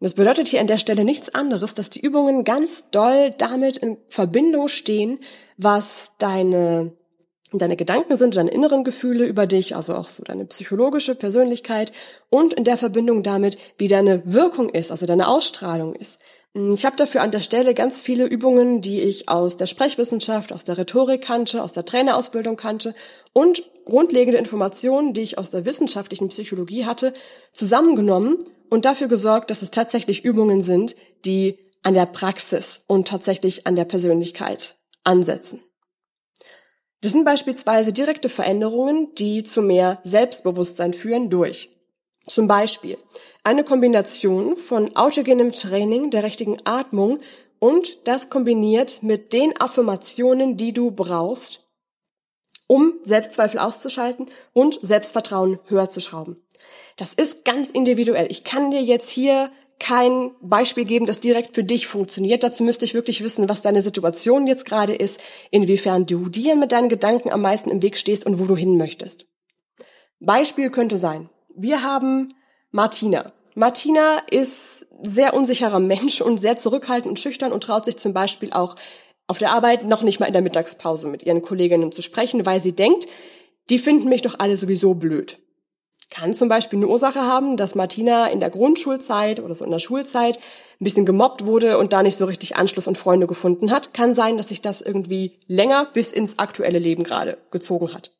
Das 0.00 0.14
bedeutet 0.14 0.48
hier 0.48 0.60
an 0.60 0.66
der 0.66 0.76
Stelle 0.76 1.04
nichts 1.04 1.34
anderes, 1.34 1.72
dass 1.72 1.88
die 1.88 2.00
Übungen 2.00 2.44
ganz 2.44 2.90
doll 2.90 3.30
damit 3.38 3.78
in 3.78 3.96
Verbindung 4.08 4.68
stehen, 4.68 5.18
was 5.56 6.12
deine, 6.18 6.92
deine 7.52 7.76
Gedanken 7.76 8.14
sind, 8.16 8.36
deine 8.36 8.50
inneren 8.50 8.84
Gefühle 8.84 9.24
über 9.24 9.46
dich, 9.46 9.74
also 9.74 9.94
auch 9.94 10.08
so 10.08 10.22
deine 10.22 10.44
psychologische 10.44 11.14
Persönlichkeit 11.14 11.92
und 12.28 12.52
in 12.52 12.64
der 12.64 12.76
Verbindung 12.76 13.22
damit, 13.22 13.56
wie 13.78 13.88
deine 13.88 14.20
Wirkung 14.26 14.68
ist, 14.68 14.90
also 14.90 15.06
deine 15.06 15.28
Ausstrahlung 15.28 15.94
ist. 15.94 16.20
Ich 16.58 16.86
habe 16.86 16.96
dafür 16.96 17.20
an 17.20 17.30
der 17.30 17.40
Stelle 17.40 17.74
ganz 17.74 18.00
viele 18.00 18.24
Übungen, 18.24 18.80
die 18.80 19.02
ich 19.02 19.28
aus 19.28 19.58
der 19.58 19.66
Sprechwissenschaft, 19.66 20.54
aus 20.54 20.64
der 20.64 20.78
Rhetorik 20.78 21.20
kannte, 21.20 21.62
aus 21.62 21.74
der 21.74 21.84
Trainerausbildung 21.84 22.56
kannte 22.56 22.94
und 23.34 23.62
grundlegende 23.84 24.38
Informationen, 24.38 25.12
die 25.12 25.20
ich 25.20 25.36
aus 25.36 25.50
der 25.50 25.66
wissenschaftlichen 25.66 26.28
Psychologie 26.28 26.86
hatte, 26.86 27.12
zusammengenommen 27.52 28.38
und 28.70 28.86
dafür 28.86 29.06
gesorgt, 29.06 29.50
dass 29.50 29.60
es 29.60 29.70
tatsächlich 29.70 30.24
Übungen 30.24 30.62
sind, 30.62 30.96
die 31.26 31.58
an 31.82 31.92
der 31.92 32.06
Praxis 32.06 32.84
und 32.86 33.06
tatsächlich 33.06 33.66
an 33.66 33.76
der 33.76 33.84
Persönlichkeit 33.84 34.76
ansetzen. 35.04 35.60
Das 37.02 37.12
sind 37.12 37.26
beispielsweise 37.26 37.92
direkte 37.92 38.30
Veränderungen, 38.30 39.14
die 39.18 39.42
zu 39.42 39.60
mehr 39.60 40.00
Selbstbewusstsein 40.04 40.94
führen 40.94 41.28
durch 41.28 41.75
zum 42.28 42.46
Beispiel 42.48 42.98
eine 43.44 43.64
Kombination 43.64 44.56
von 44.56 44.96
autogenem 44.96 45.52
Training 45.52 46.10
der 46.10 46.22
richtigen 46.22 46.58
Atmung 46.64 47.18
und 47.58 48.06
das 48.08 48.30
kombiniert 48.30 49.02
mit 49.02 49.32
den 49.32 49.58
Affirmationen, 49.60 50.56
die 50.56 50.72
du 50.72 50.90
brauchst, 50.90 51.60
um 52.66 52.94
Selbstzweifel 53.02 53.60
auszuschalten 53.60 54.26
und 54.52 54.78
Selbstvertrauen 54.82 55.58
höher 55.66 55.88
zu 55.88 56.00
schrauben. 56.00 56.42
Das 56.96 57.14
ist 57.14 57.44
ganz 57.44 57.70
individuell. 57.70 58.26
Ich 58.30 58.44
kann 58.44 58.70
dir 58.70 58.82
jetzt 58.82 59.08
hier 59.08 59.50
kein 59.78 60.30
Beispiel 60.40 60.84
geben, 60.84 61.06
das 61.06 61.20
direkt 61.20 61.54
für 61.54 61.64
dich 61.64 61.86
funktioniert. 61.86 62.42
Dazu 62.42 62.64
müsste 62.64 62.84
ich 62.84 62.94
wirklich 62.94 63.22
wissen, 63.22 63.48
was 63.48 63.62
deine 63.62 63.82
Situation 63.82 64.46
jetzt 64.46 64.64
gerade 64.64 64.94
ist, 64.94 65.20
inwiefern 65.50 66.06
du 66.06 66.28
dir 66.28 66.56
mit 66.56 66.72
deinen 66.72 66.88
Gedanken 66.88 67.30
am 67.30 67.42
meisten 67.42 67.70
im 67.70 67.82
Weg 67.82 67.96
stehst 67.96 68.24
und 68.24 68.38
wo 68.38 68.46
du 68.46 68.56
hin 68.56 68.78
möchtest. 68.78 69.26
Beispiel 70.18 70.70
könnte 70.70 70.96
sein, 70.96 71.28
wir 71.56 71.82
haben 71.82 72.28
Martina. 72.70 73.32
Martina 73.54 74.18
ist 74.30 74.86
sehr 75.02 75.34
unsicherer 75.34 75.80
Mensch 75.80 76.20
und 76.20 76.38
sehr 76.38 76.56
zurückhaltend 76.56 77.10
und 77.10 77.18
schüchtern 77.18 77.52
und 77.52 77.62
traut 77.62 77.86
sich 77.86 77.96
zum 77.96 78.12
Beispiel 78.12 78.52
auch 78.52 78.76
auf 79.26 79.38
der 79.38 79.52
Arbeit 79.52 79.84
noch 79.84 80.02
nicht 80.02 80.20
mal 80.20 80.26
in 80.26 80.34
der 80.34 80.42
Mittagspause 80.42 81.08
mit 81.08 81.24
ihren 81.24 81.42
Kolleginnen 81.42 81.90
zu 81.90 82.02
sprechen, 82.02 82.46
weil 82.46 82.60
sie 82.60 82.72
denkt, 82.72 83.06
die 83.70 83.78
finden 83.78 84.08
mich 84.08 84.22
doch 84.22 84.38
alle 84.38 84.56
sowieso 84.56 84.94
blöd. 84.94 85.38
Kann 86.10 86.32
zum 86.32 86.48
Beispiel 86.48 86.78
eine 86.78 86.86
Ursache 86.86 87.22
haben, 87.22 87.56
dass 87.56 87.74
Martina 87.74 88.28
in 88.28 88.38
der 88.38 88.50
Grundschulzeit 88.50 89.40
oder 89.40 89.54
so 89.54 89.64
in 89.64 89.72
der 89.72 89.80
Schulzeit 89.80 90.36
ein 90.36 90.84
bisschen 90.84 91.04
gemobbt 91.04 91.46
wurde 91.46 91.78
und 91.78 91.92
da 91.92 92.02
nicht 92.02 92.16
so 92.16 92.26
richtig 92.26 92.54
Anschluss 92.54 92.86
und 92.86 92.96
Freunde 92.96 93.26
gefunden 93.26 93.72
hat. 93.72 93.92
Kann 93.92 94.14
sein, 94.14 94.36
dass 94.36 94.48
sich 94.48 94.62
das 94.62 94.82
irgendwie 94.82 95.32
länger 95.48 95.88
bis 95.92 96.12
ins 96.12 96.38
aktuelle 96.38 96.78
Leben 96.78 97.02
gerade 97.02 97.38
gezogen 97.50 97.92
hat. 97.92 98.12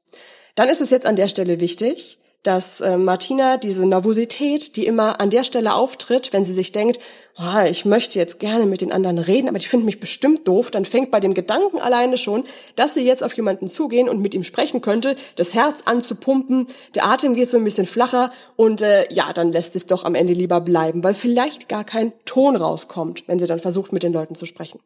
Dann 0.57 0.69
ist 0.69 0.81
es 0.81 0.91
jetzt 0.91 1.07
an 1.07 1.15
der 1.15 1.29
Stelle 1.29 1.61
wichtig, 1.61 2.19
dass 2.47 2.81
äh, 2.81 2.97
Martina 2.97 3.57
diese 3.57 3.85
Nervosität, 3.87 4.77
die 4.77 4.87
immer 4.87 5.21
an 5.21 5.31
der 5.31 5.43
Stelle 5.43 5.75
auftritt, 5.75 6.33
wenn 6.33 6.45
sie 6.45 6.53
sich 6.53 6.71
denkt, 6.71 7.01
oh, 7.39 7.65
ich 7.69 7.85
möchte 7.85 8.19
jetzt 8.19 8.39
gerne 8.39 8.67
mit 8.67 8.81
den 8.81 8.93
anderen 8.93 9.19
reden, 9.19 9.49
aber 9.49 9.59
die 9.59 9.67
finden 9.67 9.87
mich 9.87 9.99
bestimmt 9.99 10.47
doof, 10.47 10.71
dann 10.71 10.85
fängt 10.85 11.11
bei 11.11 11.21
dem 11.21 11.35
Gedanken 11.35 11.81
alleine 11.81 12.17
schon, 12.17 12.45
dass 12.77 12.95
sie 12.95 13.01
jetzt 13.01 13.25
auf 13.25 13.35
jemanden 13.35 13.67
zugehen 13.67 14.09
und 14.09 14.21
mit 14.21 14.35
ihm 14.35 14.45
sprechen 14.45 14.81
könnte, 14.81 15.17
das 15.35 15.55
Herz 15.55 15.83
anzupumpen, 15.87 16.69
der 16.95 17.07
Atem 17.07 17.35
geht 17.35 17.49
so 17.49 17.57
ein 17.57 17.65
bisschen 17.65 17.87
flacher 17.87 18.31
und 18.55 18.81
äh, 18.81 19.07
ja, 19.11 19.33
dann 19.33 19.51
lässt 19.51 19.75
es 19.75 19.87
doch 19.87 20.05
am 20.05 20.15
Ende 20.15 20.33
lieber 20.33 20.61
bleiben, 20.61 21.03
weil 21.03 21.15
vielleicht 21.15 21.69
gar 21.69 21.85
kein 21.85 22.13
Ton 22.25 22.55
rauskommt, 22.55 23.25
wenn 23.27 23.39
sie 23.39 23.47
dann 23.47 23.59
versucht, 23.59 23.93
mit 23.93 24.03
den 24.03 24.13
Leuten 24.13 24.35
zu 24.35 24.47
sprechen. 24.47 24.81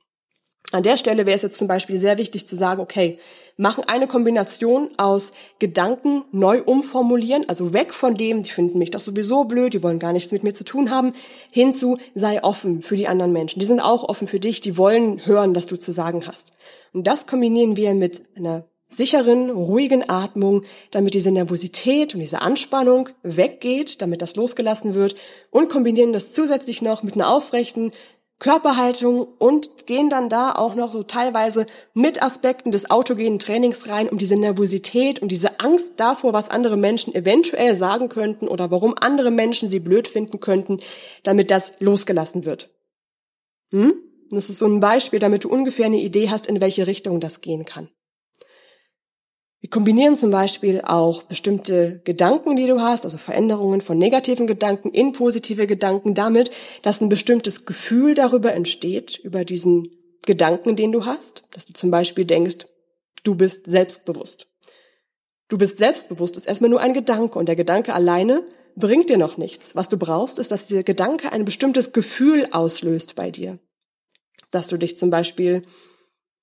An 0.72 0.84
der 0.84 0.96
Stelle 0.96 1.26
wäre 1.26 1.34
es 1.34 1.42
jetzt 1.42 1.58
zum 1.58 1.66
Beispiel 1.66 1.96
sehr 1.96 2.18
wichtig 2.18 2.46
zu 2.46 2.54
sagen, 2.54 2.80
okay, 2.80 3.18
machen 3.56 3.84
eine 3.86 4.06
Kombination 4.06 4.88
aus 4.96 5.32
Gedanken 5.58 6.22
neu 6.30 6.62
umformulieren, 6.62 7.48
also 7.48 7.72
weg 7.72 7.92
von 7.92 8.14
dem, 8.14 8.42
die 8.42 8.50
finden 8.50 8.78
mich 8.78 8.92
doch 8.92 9.00
sowieso 9.00 9.44
blöd, 9.44 9.74
die 9.74 9.82
wollen 9.82 9.98
gar 9.98 10.12
nichts 10.12 10.32
mit 10.32 10.44
mir 10.44 10.52
zu 10.52 10.64
tun 10.64 10.90
haben, 10.90 11.12
hinzu, 11.50 11.98
sei 12.14 12.42
offen 12.42 12.82
für 12.82 12.96
die 12.96 13.08
anderen 13.08 13.32
Menschen. 13.32 13.58
Die 13.58 13.66
sind 13.66 13.80
auch 13.80 14.08
offen 14.08 14.28
für 14.28 14.40
dich, 14.40 14.60
die 14.60 14.76
wollen 14.76 15.26
hören, 15.26 15.56
was 15.56 15.66
du 15.66 15.76
zu 15.76 15.92
sagen 15.92 16.26
hast. 16.26 16.52
Und 16.92 17.06
das 17.06 17.26
kombinieren 17.26 17.76
wir 17.76 17.94
mit 17.94 18.22
einer 18.36 18.64
sicheren, 18.90 19.50
ruhigen 19.50 20.08
Atmung, 20.08 20.62
damit 20.90 21.14
diese 21.14 21.30
Nervosität 21.30 22.14
und 22.14 22.20
diese 22.20 22.42
Anspannung 22.42 23.08
weggeht, 23.22 24.02
damit 24.02 24.20
das 24.20 24.36
losgelassen 24.36 24.94
wird 24.94 25.14
und 25.50 25.70
kombinieren 25.70 26.12
das 26.12 26.32
zusätzlich 26.32 26.82
noch 26.82 27.02
mit 27.02 27.14
einer 27.14 27.28
aufrechten, 27.28 27.92
Körperhaltung 28.40 29.28
und 29.38 29.86
gehen 29.86 30.08
dann 30.08 30.30
da 30.30 30.52
auch 30.52 30.74
noch 30.74 30.90
so 30.90 31.02
teilweise 31.02 31.66
mit 31.92 32.22
Aspekten 32.22 32.72
des 32.72 32.90
autogenen 32.90 33.38
Trainings 33.38 33.88
rein, 33.88 34.08
um 34.08 34.16
diese 34.16 34.36
Nervosität 34.36 35.20
und 35.20 35.28
diese 35.28 35.60
Angst 35.60 35.92
davor, 35.98 36.32
was 36.32 36.48
andere 36.48 36.78
Menschen 36.78 37.14
eventuell 37.14 37.76
sagen 37.76 38.08
könnten 38.08 38.48
oder 38.48 38.70
warum 38.70 38.94
andere 38.98 39.30
Menschen 39.30 39.68
sie 39.68 39.78
blöd 39.78 40.08
finden 40.08 40.40
könnten, 40.40 40.80
damit 41.22 41.50
das 41.50 41.74
losgelassen 41.80 42.46
wird. 42.46 42.70
Hm? 43.70 43.92
Das 44.30 44.48
ist 44.48 44.58
so 44.58 44.66
ein 44.66 44.80
Beispiel, 44.80 45.18
damit 45.18 45.44
du 45.44 45.50
ungefähr 45.50 45.86
eine 45.86 46.00
Idee 46.00 46.30
hast, 46.30 46.46
in 46.46 46.62
welche 46.62 46.86
Richtung 46.86 47.20
das 47.20 47.42
gehen 47.42 47.66
kann. 47.66 47.90
Wir 49.60 49.68
kombinieren 49.68 50.16
zum 50.16 50.30
Beispiel 50.30 50.80
auch 50.80 51.22
bestimmte 51.22 52.00
Gedanken, 52.04 52.56
die 52.56 52.66
du 52.66 52.80
hast, 52.80 53.04
also 53.04 53.18
Veränderungen 53.18 53.82
von 53.82 53.98
negativen 53.98 54.46
Gedanken 54.46 54.90
in 54.90 55.12
positive 55.12 55.66
Gedanken 55.66 56.14
damit, 56.14 56.50
dass 56.82 57.02
ein 57.02 57.10
bestimmtes 57.10 57.66
Gefühl 57.66 58.14
darüber 58.14 58.54
entsteht, 58.54 59.18
über 59.18 59.44
diesen 59.44 59.90
Gedanken, 60.24 60.76
den 60.76 60.92
du 60.92 61.04
hast, 61.04 61.44
dass 61.50 61.66
du 61.66 61.74
zum 61.74 61.90
Beispiel 61.90 62.24
denkst, 62.24 62.66
du 63.22 63.34
bist 63.34 63.68
selbstbewusst. 63.68 64.46
Du 65.48 65.58
bist 65.58 65.76
selbstbewusst 65.76 66.36
ist 66.36 66.46
erstmal 66.46 66.70
nur 66.70 66.80
ein 66.80 66.94
Gedanke 66.94 67.38
und 67.38 67.46
der 67.46 67.56
Gedanke 67.56 67.92
alleine 67.92 68.44
bringt 68.76 69.10
dir 69.10 69.18
noch 69.18 69.36
nichts. 69.36 69.74
Was 69.74 69.88
du 69.88 69.98
brauchst, 69.98 70.38
ist, 70.38 70.52
dass 70.52 70.68
der 70.68 70.84
Gedanke 70.84 71.32
ein 71.32 71.44
bestimmtes 71.44 71.92
Gefühl 71.92 72.46
auslöst 72.52 73.14
bei 73.14 73.30
dir. 73.30 73.58
Dass 74.50 74.68
du 74.68 74.78
dich 74.78 74.96
zum 74.96 75.10
Beispiel 75.10 75.62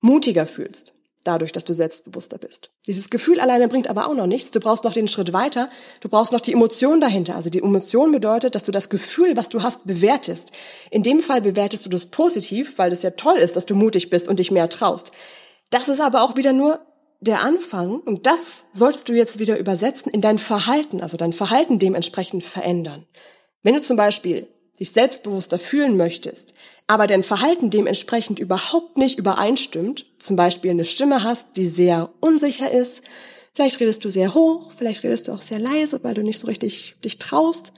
mutiger 0.00 0.46
fühlst, 0.46 0.94
dadurch, 1.28 1.52
dass 1.52 1.64
du 1.64 1.74
selbstbewusster 1.74 2.38
bist. 2.38 2.70
Dieses 2.86 3.10
Gefühl 3.10 3.38
alleine 3.38 3.68
bringt 3.68 3.88
aber 3.88 4.08
auch 4.08 4.14
noch 4.14 4.26
nichts. 4.26 4.50
Du 4.50 4.58
brauchst 4.58 4.84
noch 4.84 4.94
den 4.94 5.06
Schritt 5.06 5.32
weiter. 5.32 5.68
Du 6.00 6.08
brauchst 6.08 6.32
noch 6.32 6.40
die 6.40 6.54
Emotion 6.54 7.00
dahinter. 7.00 7.36
Also 7.36 7.50
die 7.50 7.58
Emotion 7.58 8.10
bedeutet, 8.10 8.54
dass 8.54 8.62
du 8.62 8.72
das 8.72 8.88
Gefühl, 8.88 9.36
was 9.36 9.50
du 9.50 9.62
hast, 9.62 9.86
bewertest. 9.86 10.50
In 10.90 11.02
dem 11.02 11.20
Fall 11.20 11.42
bewertest 11.42 11.84
du 11.84 11.90
das 11.90 12.06
positiv, 12.06 12.78
weil 12.78 12.90
es 12.90 13.02
ja 13.02 13.10
toll 13.10 13.36
ist, 13.36 13.56
dass 13.56 13.66
du 13.66 13.74
mutig 13.74 14.08
bist 14.08 14.26
und 14.26 14.38
dich 14.38 14.50
mehr 14.50 14.68
traust. 14.68 15.12
Das 15.70 15.88
ist 15.88 16.00
aber 16.00 16.22
auch 16.22 16.36
wieder 16.36 16.54
nur 16.54 16.80
der 17.20 17.42
Anfang 17.42 18.00
und 18.00 18.26
das 18.26 18.66
solltest 18.72 19.08
du 19.08 19.12
jetzt 19.12 19.38
wieder 19.38 19.58
übersetzen 19.58 20.10
in 20.10 20.20
dein 20.20 20.38
Verhalten, 20.38 21.02
also 21.02 21.16
dein 21.16 21.32
Verhalten 21.32 21.78
dementsprechend 21.78 22.44
verändern. 22.44 23.06
Wenn 23.62 23.74
du 23.74 23.82
zum 23.82 23.96
Beispiel 23.96 24.48
dich 24.78 24.92
selbstbewusster 24.92 25.58
fühlen 25.58 25.96
möchtest, 25.96 26.54
aber 26.86 27.06
dein 27.06 27.22
Verhalten 27.22 27.70
dementsprechend 27.70 28.38
überhaupt 28.38 28.98
nicht 28.98 29.18
übereinstimmt, 29.18 30.06
zum 30.18 30.36
Beispiel 30.36 30.70
eine 30.70 30.84
Stimme 30.84 31.22
hast, 31.22 31.56
die 31.56 31.66
sehr 31.66 32.10
unsicher 32.20 32.70
ist, 32.70 33.02
vielleicht 33.54 33.80
redest 33.80 34.04
du 34.04 34.10
sehr 34.10 34.34
hoch, 34.34 34.72
vielleicht 34.76 35.02
redest 35.02 35.28
du 35.28 35.32
auch 35.32 35.40
sehr 35.40 35.58
leise, 35.58 36.02
weil 36.02 36.14
du 36.14 36.22
nicht 36.22 36.38
so 36.38 36.46
richtig 36.46 36.96
dich 37.04 37.18
traust, 37.18 37.72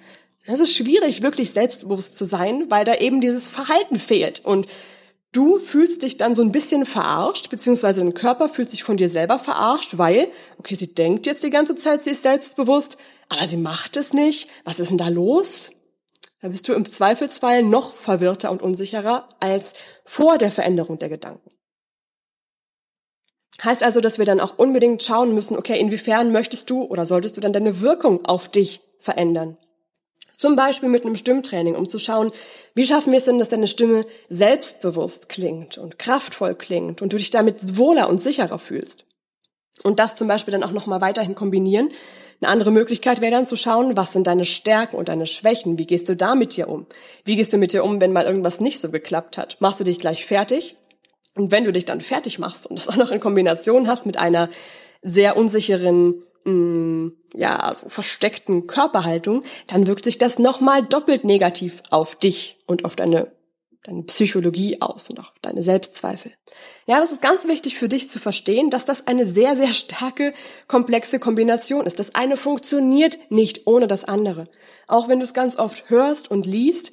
es 0.44 0.60
ist 0.60 0.74
schwierig, 0.74 1.22
wirklich 1.22 1.52
selbstbewusst 1.52 2.16
zu 2.16 2.24
sein, 2.24 2.64
weil 2.70 2.84
da 2.84 2.94
eben 2.96 3.20
dieses 3.20 3.46
Verhalten 3.46 3.98
fehlt 3.98 4.44
und 4.44 4.66
du 5.32 5.58
fühlst 5.58 6.02
dich 6.02 6.16
dann 6.16 6.34
so 6.34 6.42
ein 6.42 6.52
bisschen 6.52 6.84
verarscht, 6.84 7.50
beziehungsweise 7.50 8.00
dein 8.00 8.14
Körper 8.14 8.48
fühlt 8.48 8.70
sich 8.70 8.82
von 8.82 8.96
dir 8.96 9.08
selber 9.08 9.38
verarscht, 9.38 9.98
weil, 9.98 10.28
okay, 10.58 10.74
sie 10.74 10.94
denkt 10.94 11.26
jetzt 11.26 11.44
die 11.44 11.50
ganze 11.50 11.74
Zeit, 11.74 12.02
sie 12.02 12.10
ist 12.10 12.22
selbstbewusst, 12.22 12.96
aber 13.28 13.46
sie 13.46 13.58
macht 13.58 13.96
es 13.96 14.12
nicht. 14.12 14.48
Was 14.64 14.80
ist 14.80 14.90
denn 14.90 14.98
da 14.98 15.08
los? 15.08 15.70
Da 16.40 16.48
bist 16.48 16.66
du 16.68 16.72
im 16.72 16.86
Zweifelsfall 16.86 17.62
noch 17.62 17.94
verwirrter 17.94 18.50
und 18.50 18.62
unsicherer 18.62 19.28
als 19.40 19.74
vor 20.04 20.38
der 20.38 20.50
Veränderung 20.50 20.98
der 20.98 21.10
Gedanken. 21.10 21.50
Heißt 23.62 23.82
also, 23.82 24.00
dass 24.00 24.18
wir 24.18 24.24
dann 24.24 24.40
auch 24.40 24.58
unbedingt 24.58 25.02
schauen 25.02 25.34
müssen, 25.34 25.56
okay, 25.56 25.78
inwiefern 25.78 26.32
möchtest 26.32 26.70
du 26.70 26.84
oder 26.84 27.04
solltest 27.04 27.36
du 27.36 27.42
dann 27.42 27.52
deine 27.52 27.82
Wirkung 27.82 28.24
auf 28.24 28.48
dich 28.48 28.80
verändern? 28.98 29.58
Zum 30.38 30.56
Beispiel 30.56 30.88
mit 30.88 31.04
einem 31.04 31.16
Stimmtraining, 31.16 31.74
um 31.74 31.86
zu 31.86 31.98
schauen, 31.98 32.32
wie 32.74 32.86
schaffen 32.86 33.12
wir 33.12 33.18
es 33.18 33.26
denn, 33.26 33.38
dass 33.38 33.50
deine 33.50 33.66
Stimme 33.66 34.06
selbstbewusst 34.30 35.28
klingt 35.28 35.76
und 35.76 35.98
kraftvoll 35.98 36.54
klingt 36.54 37.02
und 37.02 37.12
du 37.12 37.18
dich 37.18 37.30
damit 37.30 37.76
wohler 37.76 38.08
und 38.08 38.18
sicherer 38.18 38.58
fühlst. 38.58 39.04
Und 39.82 39.98
das 39.98 40.16
zum 40.16 40.28
Beispiel 40.28 40.52
dann 40.52 40.64
auch 40.64 40.72
nochmal 40.72 41.02
weiterhin 41.02 41.34
kombinieren 41.34 41.90
eine 42.42 42.52
andere 42.52 42.70
Möglichkeit 42.70 43.20
wäre 43.20 43.32
dann 43.32 43.44
zu 43.44 43.56
schauen, 43.56 43.96
was 43.96 44.12
sind 44.12 44.26
deine 44.26 44.46
Stärken 44.46 44.96
und 44.96 45.08
deine 45.08 45.26
Schwächen? 45.26 45.78
Wie 45.78 45.86
gehst 45.86 46.08
du 46.08 46.16
da 46.16 46.34
mit 46.34 46.56
dir 46.56 46.68
um? 46.68 46.86
Wie 47.24 47.36
gehst 47.36 47.52
du 47.52 47.58
mit 47.58 47.72
dir 47.72 47.84
um, 47.84 48.00
wenn 48.00 48.12
mal 48.12 48.24
irgendwas 48.24 48.60
nicht 48.60 48.80
so 48.80 48.90
geklappt 48.90 49.36
hat? 49.36 49.58
Machst 49.60 49.80
du 49.80 49.84
dich 49.84 49.98
gleich 49.98 50.24
fertig? 50.24 50.76
Und 51.36 51.52
wenn 51.52 51.64
du 51.64 51.72
dich 51.72 51.84
dann 51.84 52.00
fertig 52.00 52.38
machst 52.38 52.66
und 52.66 52.78
das 52.78 52.88
auch 52.88 52.96
noch 52.96 53.10
in 53.10 53.20
Kombination 53.20 53.88
hast 53.88 54.06
mit 54.06 54.16
einer 54.16 54.48
sehr 55.02 55.36
unsicheren, 55.36 56.22
mh, 56.44 56.52
mm, 56.52 57.12
ja, 57.34 57.72
so 57.74 57.88
versteckten 57.88 58.66
Körperhaltung, 58.66 59.42
dann 59.66 59.86
wirkt 59.86 60.04
sich 60.04 60.16
das 60.16 60.38
nochmal 60.38 60.82
doppelt 60.82 61.24
negativ 61.24 61.82
auf 61.90 62.14
dich 62.14 62.58
und 62.66 62.84
auf 62.84 62.96
deine 62.96 63.30
deine 63.84 64.02
Psychologie 64.02 64.80
aus 64.80 65.08
und 65.08 65.20
auch 65.20 65.32
deine 65.40 65.62
Selbstzweifel. 65.62 66.32
Ja, 66.86 67.00
das 67.00 67.12
ist 67.12 67.22
ganz 67.22 67.46
wichtig 67.46 67.76
für 67.76 67.88
dich 67.88 68.10
zu 68.10 68.18
verstehen, 68.18 68.70
dass 68.70 68.84
das 68.84 69.06
eine 69.06 69.24
sehr, 69.24 69.56
sehr 69.56 69.72
starke, 69.72 70.32
komplexe 70.68 71.18
Kombination 71.18 71.86
ist. 71.86 71.98
Das 71.98 72.14
eine 72.14 72.36
funktioniert 72.36 73.18
nicht 73.30 73.66
ohne 73.66 73.86
das 73.86 74.04
andere. 74.04 74.48
Auch 74.86 75.08
wenn 75.08 75.18
du 75.18 75.24
es 75.24 75.34
ganz 75.34 75.56
oft 75.56 75.88
hörst 75.88 76.30
und 76.30 76.46
liest, 76.46 76.92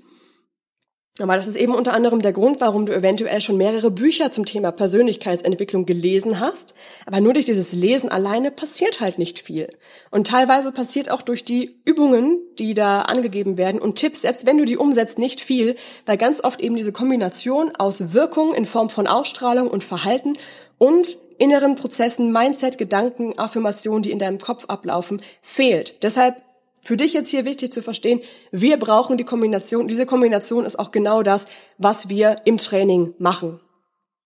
aber 1.20 1.36
das 1.36 1.48
ist 1.48 1.56
eben 1.56 1.74
unter 1.74 1.94
anderem 1.94 2.22
der 2.22 2.34
Grund, 2.34 2.62
warum 2.62 2.86
du 2.86 2.94
eventuell 2.96 3.42
schon 3.42 3.58
mehrere 3.58 3.90
Bücher 3.90 4.30
zum 4.30 4.46
Thema 4.46 4.72
Persönlichkeitsentwicklung 4.72 5.86
gelesen 5.86 6.40
hast. 6.40 6.74
Aber 7.06 7.22
nur 7.22 7.34
durch 7.34 7.46
dieses 7.46 7.74
Lesen 7.74 8.10
alleine 8.10 8.52
passiert 8.52 9.00
halt 9.00 9.18
nicht 9.18 9.40
viel. 9.40 9.68
Und 10.12 10.28
teilweise 10.28 10.72
passiert 10.72 11.10
auch 11.10 11.24
durch 11.24 11.44
die 11.44 11.80
Übungen, 11.86 12.40
die 12.60 12.74
da 12.74 13.02
angegeben 13.02 13.58
werden 13.58 13.82
und 13.82 13.96
Tipps, 13.96 14.22
selbst 14.22 14.46
wenn 14.46 14.58
du 14.58 14.66
die 14.66 14.78
umsetzt, 14.78 15.18
nicht 15.18 15.42
viel, 15.42 15.76
weil 16.06 16.18
ganz 16.18 16.44
oft 16.44 16.62
eben 16.62 16.76
diese 16.76 16.92
Kombination 16.92 17.76
aus 17.78 18.14
Wirkung 18.14 18.54
in 18.54 18.66
Form 18.66 18.90
von 18.90 19.08
Ausstrahlung 19.08 19.70
und 19.70 19.84
Verhalten 19.84 20.34
und 20.78 21.18
inneren 21.40 21.76
Prozessen, 21.76 22.32
Mindset, 22.32 22.78
Gedanken, 22.78 23.38
Affirmationen, 23.38 24.04
die 24.04 24.12
in 24.12 24.20
deinem 24.20 24.40
Kopf 24.40 24.66
ablaufen, 24.68 25.22
fehlt. 25.42 26.04
Deshalb 26.04 26.42
für 26.82 26.98
dich 26.98 27.14
jetzt 27.14 27.30
hier 27.30 27.46
wichtig 27.46 27.72
zu 27.72 27.82
verstehen, 27.82 28.22
wir 28.52 28.78
brauchen 28.78 29.18
die 29.18 29.24
Kombination. 29.24 29.88
Diese 29.88 30.06
Kombination 30.06 30.66
ist 30.66 30.80
auch 30.80 30.92
genau 30.92 31.24
das, 31.24 31.48
was 31.78 32.10
wir 32.10 32.38
im 32.46 32.58
Training 32.58 33.14
machen. 33.18 33.60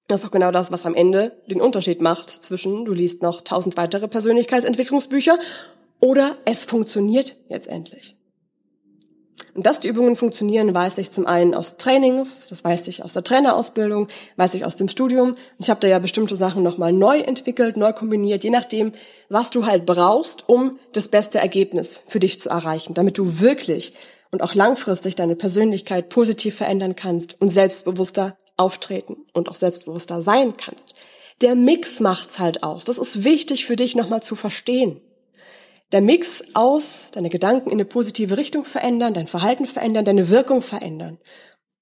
Das 0.07 0.21
ist 0.21 0.27
auch 0.27 0.31
genau 0.31 0.51
das, 0.51 0.71
was 0.71 0.85
am 0.85 0.95
Ende 0.95 1.41
den 1.47 1.61
Unterschied 1.61 2.01
macht 2.01 2.29
zwischen, 2.29 2.85
du 2.85 2.93
liest 2.93 3.21
noch 3.21 3.41
tausend 3.41 3.77
weitere 3.77 4.07
Persönlichkeitsentwicklungsbücher 4.07 5.37
oder 5.99 6.37
es 6.45 6.65
funktioniert 6.65 7.35
jetzt 7.47 7.67
endlich. 7.67 8.15
Und 9.53 9.65
dass 9.65 9.79
die 9.79 9.89
Übungen 9.89 10.15
funktionieren, 10.15 10.73
weiß 10.73 10.97
ich 10.99 11.11
zum 11.11 11.25
einen 11.25 11.53
aus 11.53 11.75
Trainings, 11.75 12.47
das 12.49 12.63
weiß 12.63 12.87
ich 12.87 13.03
aus 13.03 13.13
der 13.13 13.23
Trainerausbildung, 13.23 14.07
weiß 14.37 14.53
ich 14.53 14.65
aus 14.65 14.77
dem 14.77 14.87
Studium. 14.87 15.35
Ich 15.57 15.69
habe 15.69 15.81
da 15.81 15.87
ja 15.87 15.99
bestimmte 15.99 16.37
Sachen 16.37 16.63
nochmal 16.63 16.93
neu 16.93 17.19
entwickelt, 17.19 17.75
neu 17.75 17.91
kombiniert, 17.91 18.43
je 18.43 18.49
nachdem, 18.49 18.93
was 19.27 19.49
du 19.49 19.65
halt 19.65 19.85
brauchst, 19.85 20.47
um 20.47 20.79
das 20.93 21.09
beste 21.09 21.39
Ergebnis 21.39 22.03
für 22.07 22.19
dich 22.19 22.39
zu 22.39 22.49
erreichen, 22.49 22.93
damit 22.93 23.17
du 23.17 23.39
wirklich 23.39 23.93
und 24.31 24.41
auch 24.41 24.55
langfristig 24.55 25.15
deine 25.15 25.35
Persönlichkeit 25.35 26.07
positiv 26.07 26.55
verändern 26.55 26.95
kannst 26.95 27.35
und 27.41 27.49
selbstbewusster 27.49 28.37
auftreten 28.55 29.17
und 29.33 29.49
auch 29.49 29.55
selbstbewusster 29.55 30.21
sein 30.21 30.55
kannst. 30.55 30.93
Der 31.41 31.55
Mix 31.55 31.99
macht's 31.99 32.39
halt 32.39 32.63
aus. 32.63 32.85
Das 32.85 32.97
ist 32.97 33.23
wichtig 33.23 33.65
für 33.65 33.75
dich 33.75 33.95
nochmal 33.95 34.23
zu 34.23 34.35
verstehen. 34.35 35.01
Der 35.91 36.01
Mix 36.01 36.43
aus 36.53 37.09
deine 37.11 37.29
Gedanken 37.29 37.69
in 37.69 37.75
eine 37.75 37.85
positive 37.85 38.37
Richtung 38.37 38.63
verändern, 38.63 39.13
dein 39.13 39.27
Verhalten 39.27 39.65
verändern, 39.65 40.05
deine 40.05 40.29
Wirkung 40.29 40.61
verändern. 40.61 41.17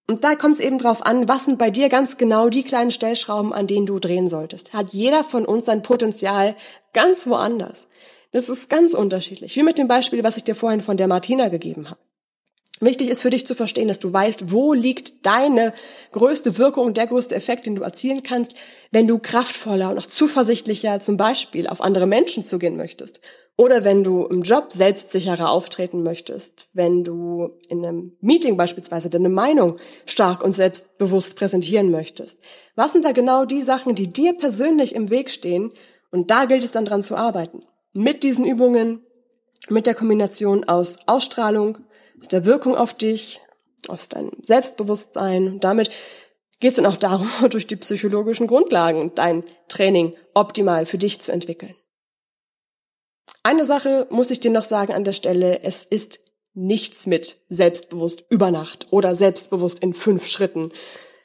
Und 0.07 0.23
da 0.23 0.33
kommt 0.33 0.55
es 0.55 0.59
eben 0.59 0.79
drauf 0.79 1.05
an, 1.05 1.29
was 1.29 1.45
sind 1.45 1.59
bei 1.59 1.69
dir 1.69 1.87
ganz 1.89 2.17
genau 2.17 2.49
die 2.49 2.63
kleinen 2.63 2.89
Stellschrauben, 2.89 3.53
an 3.53 3.67
denen 3.67 3.85
du 3.85 3.99
drehen 3.99 4.27
solltest. 4.27 4.73
Hat 4.73 4.89
jeder 4.89 5.23
von 5.23 5.45
uns 5.45 5.65
sein 5.65 5.83
Potenzial 5.83 6.55
ganz 6.93 7.27
woanders. 7.27 7.87
Das 8.31 8.49
ist 8.49 8.71
ganz 8.71 8.95
unterschiedlich. 8.95 9.55
Wie 9.55 9.61
mit 9.61 9.77
dem 9.77 9.87
Beispiel, 9.87 10.23
was 10.23 10.37
ich 10.37 10.43
dir 10.43 10.55
vorhin 10.55 10.81
von 10.81 10.97
der 10.97 11.07
Martina 11.07 11.49
gegeben 11.49 11.91
habe. 11.91 11.99
Wichtig 12.81 13.09
ist 13.09 13.21
für 13.21 13.29
dich 13.29 13.45
zu 13.45 13.55
verstehen, 13.55 13.89
dass 13.89 13.99
du 13.99 14.11
weißt, 14.11 14.51
wo 14.51 14.73
liegt 14.73 15.25
deine 15.25 15.73
größte 16.13 16.57
Wirkung, 16.57 16.93
der 16.93 17.07
größte 17.07 17.35
Effekt, 17.35 17.65
den 17.65 17.75
du 17.75 17.83
erzielen 17.83 18.23
kannst, 18.23 18.55
wenn 18.91 19.05
du 19.05 19.19
kraftvoller 19.19 19.89
und 19.89 19.97
auch 19.97 20.05
zuversichtlicher 20.05 20.99
zum 21.01 21.17
Beispiel 21.17 21.67
auf 21.67 21.81
andere 21.81 22.05
Menschen 22.05 22.45
zugehen 22.45 22.77
möchtest. 22.77 23.19
Oder 23.57 23.83
wenn 23.83 24.05
du 24.05 24.25
im 24.25 24.43
Job 24.43 24.71
selbstsicherer 24.71 25.49
auftreten 25.49 26.01
möchtest, 26.01 26.69
wenn 26.71 27.03
du 27.03 27.49
in 27.67 27.85
einem 27.85 28.13
Meeting 28.21 28.55
beispielsweise 28.55 29.09
deine 29.09 29.27
Meinung 29.27 29.75
stark 30.05 30.41
und 30.41 30.53
selbstbewusst 30.53 31.35
präsentieren 31.35 31.91
möchtest. 31.91 32.37
Was 32.77 32.93
sind 32.93 33.03
da 33.03 33.11
genau 33.11 33.43
die 33.43 33.61
Sachen, 33.61 33.95
die 33.95 34.07
dir 34.07 34.31
persönlich 34.37 34.95
im 34.95 35.09
Weg 35.09 35.29
stehen? 35.29 35.73
Und 36.09 36.31
da 36.31 36.45
gilt 36.45 36.63
es 36.63 36.71
dann 36.71 36.85
dran 36.85 37.01
zu 37.01 37.17
arbeiten. 37.17 37.63
Mit 37.91 38.23
diesen 38.23 38.45
Übungen, 38.45 39.01
mit 39.67 39.87
der 39.87 39.95
Kombination 39.95 40.63
aus 40.63 40.95
Ausstrahlung, 41.05 41.79
aus 42.21 42.27
der 42.27 42.45
Wirkung 42.45 42.75
auf 42.75 42.93
dich, 42.93 43.41
aus 43.87 44.09
deinem 44.09 44.31
Selbstbewusstsein. 44.41 45.47
Und 45.47 45.63
damit 45.63 45.89
geht 46.59 46.71
es 46.71 46.75
dann 46.75 46.85
auch 46.85 46.97
darum, 46.97 47.29
durch 47.49 47.67
die 47.67 47.75
psychologischen 47.75 48.47
Grundlagen 48.47 49.13
dein 49.15 49.43
Training 49.67 50.15
optimal 50.33 50.85
für 50.85 50.97
dich 50.97 51.19
zu 51.21 51.31
entwickeln. 51.31 51.75
Eine 53.43 53.63
Sache 53.63 54.07
muss 54.09 54.31
ich 54.31 54.39
dir 54.39 54.51
noch 54.51 54.65
sagen 54.65 54.93
an 54.93 55.03
der 55.03 55.13
Stelle, 55.13 55.63
es 55.63 55.85
ist 55.85 56.19
nichts 56.53 57.05
mit 57.05 57.41
selbstbewusst 57.47 58.23
über 58.29 58.51
Nacht 58.51 58.87
oder 58.91 59.15
selbstbewusst 59.15 59.79
in 59.79 59.93
fünf 59.93 60.27
Schritten, 60.27 60.69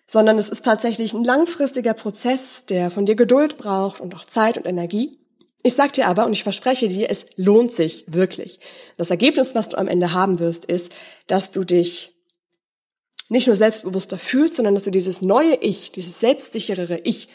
sondern 0.07 0.39
es 0.39 0.49
ist 0.49 0.65
tatsächlich 0.65 1.13
ein 1.13 1.25
langfristiger 1.25 1.95
Prozess, 1.95 2.67
der 2.67 2.91
von 2.91 3.07
dir 3.07 3.17
Geduld 3.17 3.57
braucht 3.57 4.01
und 4.01 4.15
auch 4.15 4.25
Zeit 4.25 4.59
und 4.59 4.67
Energie. 4.67 5.19
Ich 5.67 5.75
sag 5.75 5.95
dir 5.95 6.09
aber 6.09 6.27
und 6.27 6.33
ich 6.33 6.43
verspreche 6.43 6.89
dir, 6.89 7.09
es 7.09 7.25
lohnt 7.37 7.73
sich 7.73 8.05
wirklich. 8.07 8.61
Das 8.99 9.11
Ergebnis, 9.11 9.55
was 9.55 9.71
du 9.71 9.79
am 9.79 9.89
Ende 9.89 10.13
haben 10.13 10.39
wirst, 10.39 10.67
ist, 10.67 10.93
dass 11.27 11.53
du 11.53 11.65
dich 11.65 12.13
nicht 13.31 13.47
nur 13.47 13.57
selbstbewusster 13.57 14.19
fühlst, 14.19 14.57
sondern 14.57 14.75
dass 14.75 14.83
du 14.83 14.91
dieses 14.91 15.23
neue 15.23 15.55
Ich, 15.63 15.91
dieses 15.91 16.21
selbstsicherere 16.21 17.01
Ich 17.05 17.31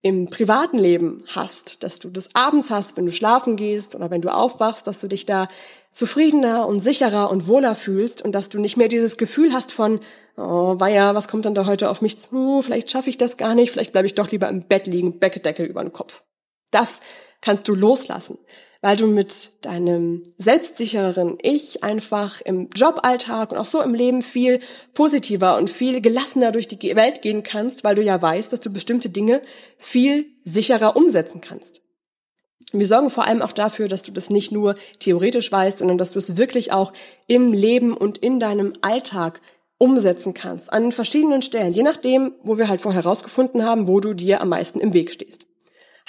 im 0.00 0.30
privaten 0.30 0.78
Leben 0.78 1.20
hast, 1.28 1.82
dass 1.82 1.98
du 1.98 2.08
das 2.08 2.34
abends 2.34 2.70
hast, 2.70 2.96
wenn 2.96 3.04
du 3.04 3.12
schlafen 3.12 3.56
gehst 3.56 3.94
oder 3.94 4.10
wenn 4.10 4.22
du 4.22 4.32
aufwachst, 4.32 4.86
dass 4.86 5.00
du 5.00 5.06
dich 5.06 5.26
da 5.26 5.46
zufriedener 5.92 6.66
und 6.66 6.80
sicherer 6.80 7.30
und 7.30 7.46
wohler 7.48 7.74
fühlst 7.74 8.22
und 8.22 8.34
dass 8.34 8.48
du 8.48 8.58
nicht 8.58 8.78
mehr 8.78 8.88
dieses 8.88 9.18
Gefühl 9.18 9.52
hast 9.52 9.72
von, 9.72 10.00
oh, 10.38 10.80
weia, 10.80 11.14
was 11.14 11.28
kommt 11.28 11.44
dann 11.44 11.54
da 11.54 11.66
heute 11.66 11.90
auf 11.90 12.00
mich 12.00 12.18
zu, 12.18 12.62
vielleicht 12.62 12.90
schaffe 12.90 13.10
ich 13.10 13.18
das 13.18 13.36
gar 13.36 13.54
nicht, 13.54 13.70
vielleicht 13.70 13.92
bleibe 13.92 14.06
ich 14.06 14.14
doch 14.14 14.30
lieber 14.30 14.48
im 14.48 14.62
Bett 14.62 14.86
liegen, 14.86 15.18
Bettdecke 15.18 15.64
über 15.64 15.82
den 15.82 15.92
Kopf. 15.92 16.22
Das 16.70 17.00
kannst 17.44 17.68
du 17.68 17.74
loslassen, 17.74 18.38
weil 18.80 18.96
du 18.96 19.06
mit 19.06 19.50
deinem 19.60 20.22
selbstsichereren 20.38 21.36
Ich 21.42 21.84
einfach 21.84 22.40
im 22.40 22.70
Joballtag 22.74 23.52
und 23.52 23.58
auch 23.58 23.66
so 23.66 23.82
im 23.82 23.92
Leben 23.92 24.22
viel 24.22 24.60
positiver 24.94 25.58
und 25.58 25.68
viel 25.68 26.00
gelassener 26.00 26.52
durch 26.52 26.68
die 26.68 26.96
Welt 26.96 27.20
gehen 27.20 27.42
kannst, 27.42 27.84
weil 27.84 27.96
du 27.96 28.02
ja 28.02 28.20
weißt, 28.20 28.50
dass 28.50 28.60
du 28.60 28.70
bestimmte 28.70 29.10
Dinge 29.10 29.42
viel 29.76 30.26
sicherer 30.42 30.96
umsetzen 30.96 31.42
kannst. 31.42 31.82
wir 32.72 32.86
sorgen 32.86 33.10
vor 33.10 33.26
allem 33.26 33.42
auch 33.42 33.52
dafür, 33.52 33.88
dass 33.88 34.02
du 34.02 34.10
das 34.10 34.30
nicht 34.30 34.50
nur 34.50 34.74
theoretisch 34.98 35.52
weißt, 35.52 35.78
sondern 35.78 35.98
dass 35.98 36.12
du 36.12 36.18
es 36.18 36.38
wirklich 36.38 36.72
auch 36.72 36.94
im 37.26 37.52
Leben 37.52 37.94
und 37.94 38.16
in 38.16 38.40
deinem 38.40 38.72
Alltag 38.80 39.42
umsetzen 39.76 40.32
kannst, 40.32 40.72
an 40.72 40.92
verschiedenen 40.92 41.42
Stellen, 41.42 41.74
je 41.74 41.82
nachdem, 41.82 42.32
wo 42.42 42.56
wir 42.56 42.68
halt 42.68 42.80
vorher 42.80 43.02
herausgefunden 43.02 43.64
haben, 43.64 43.86
wo 43.86 44.00
du 44.00 44.14
dir 44.14 44.40
am 44.40 44.48
meisten 44.48 44.80
im 44.80 44.94
Weg 44.94 45.10
stehst 45.10 45.43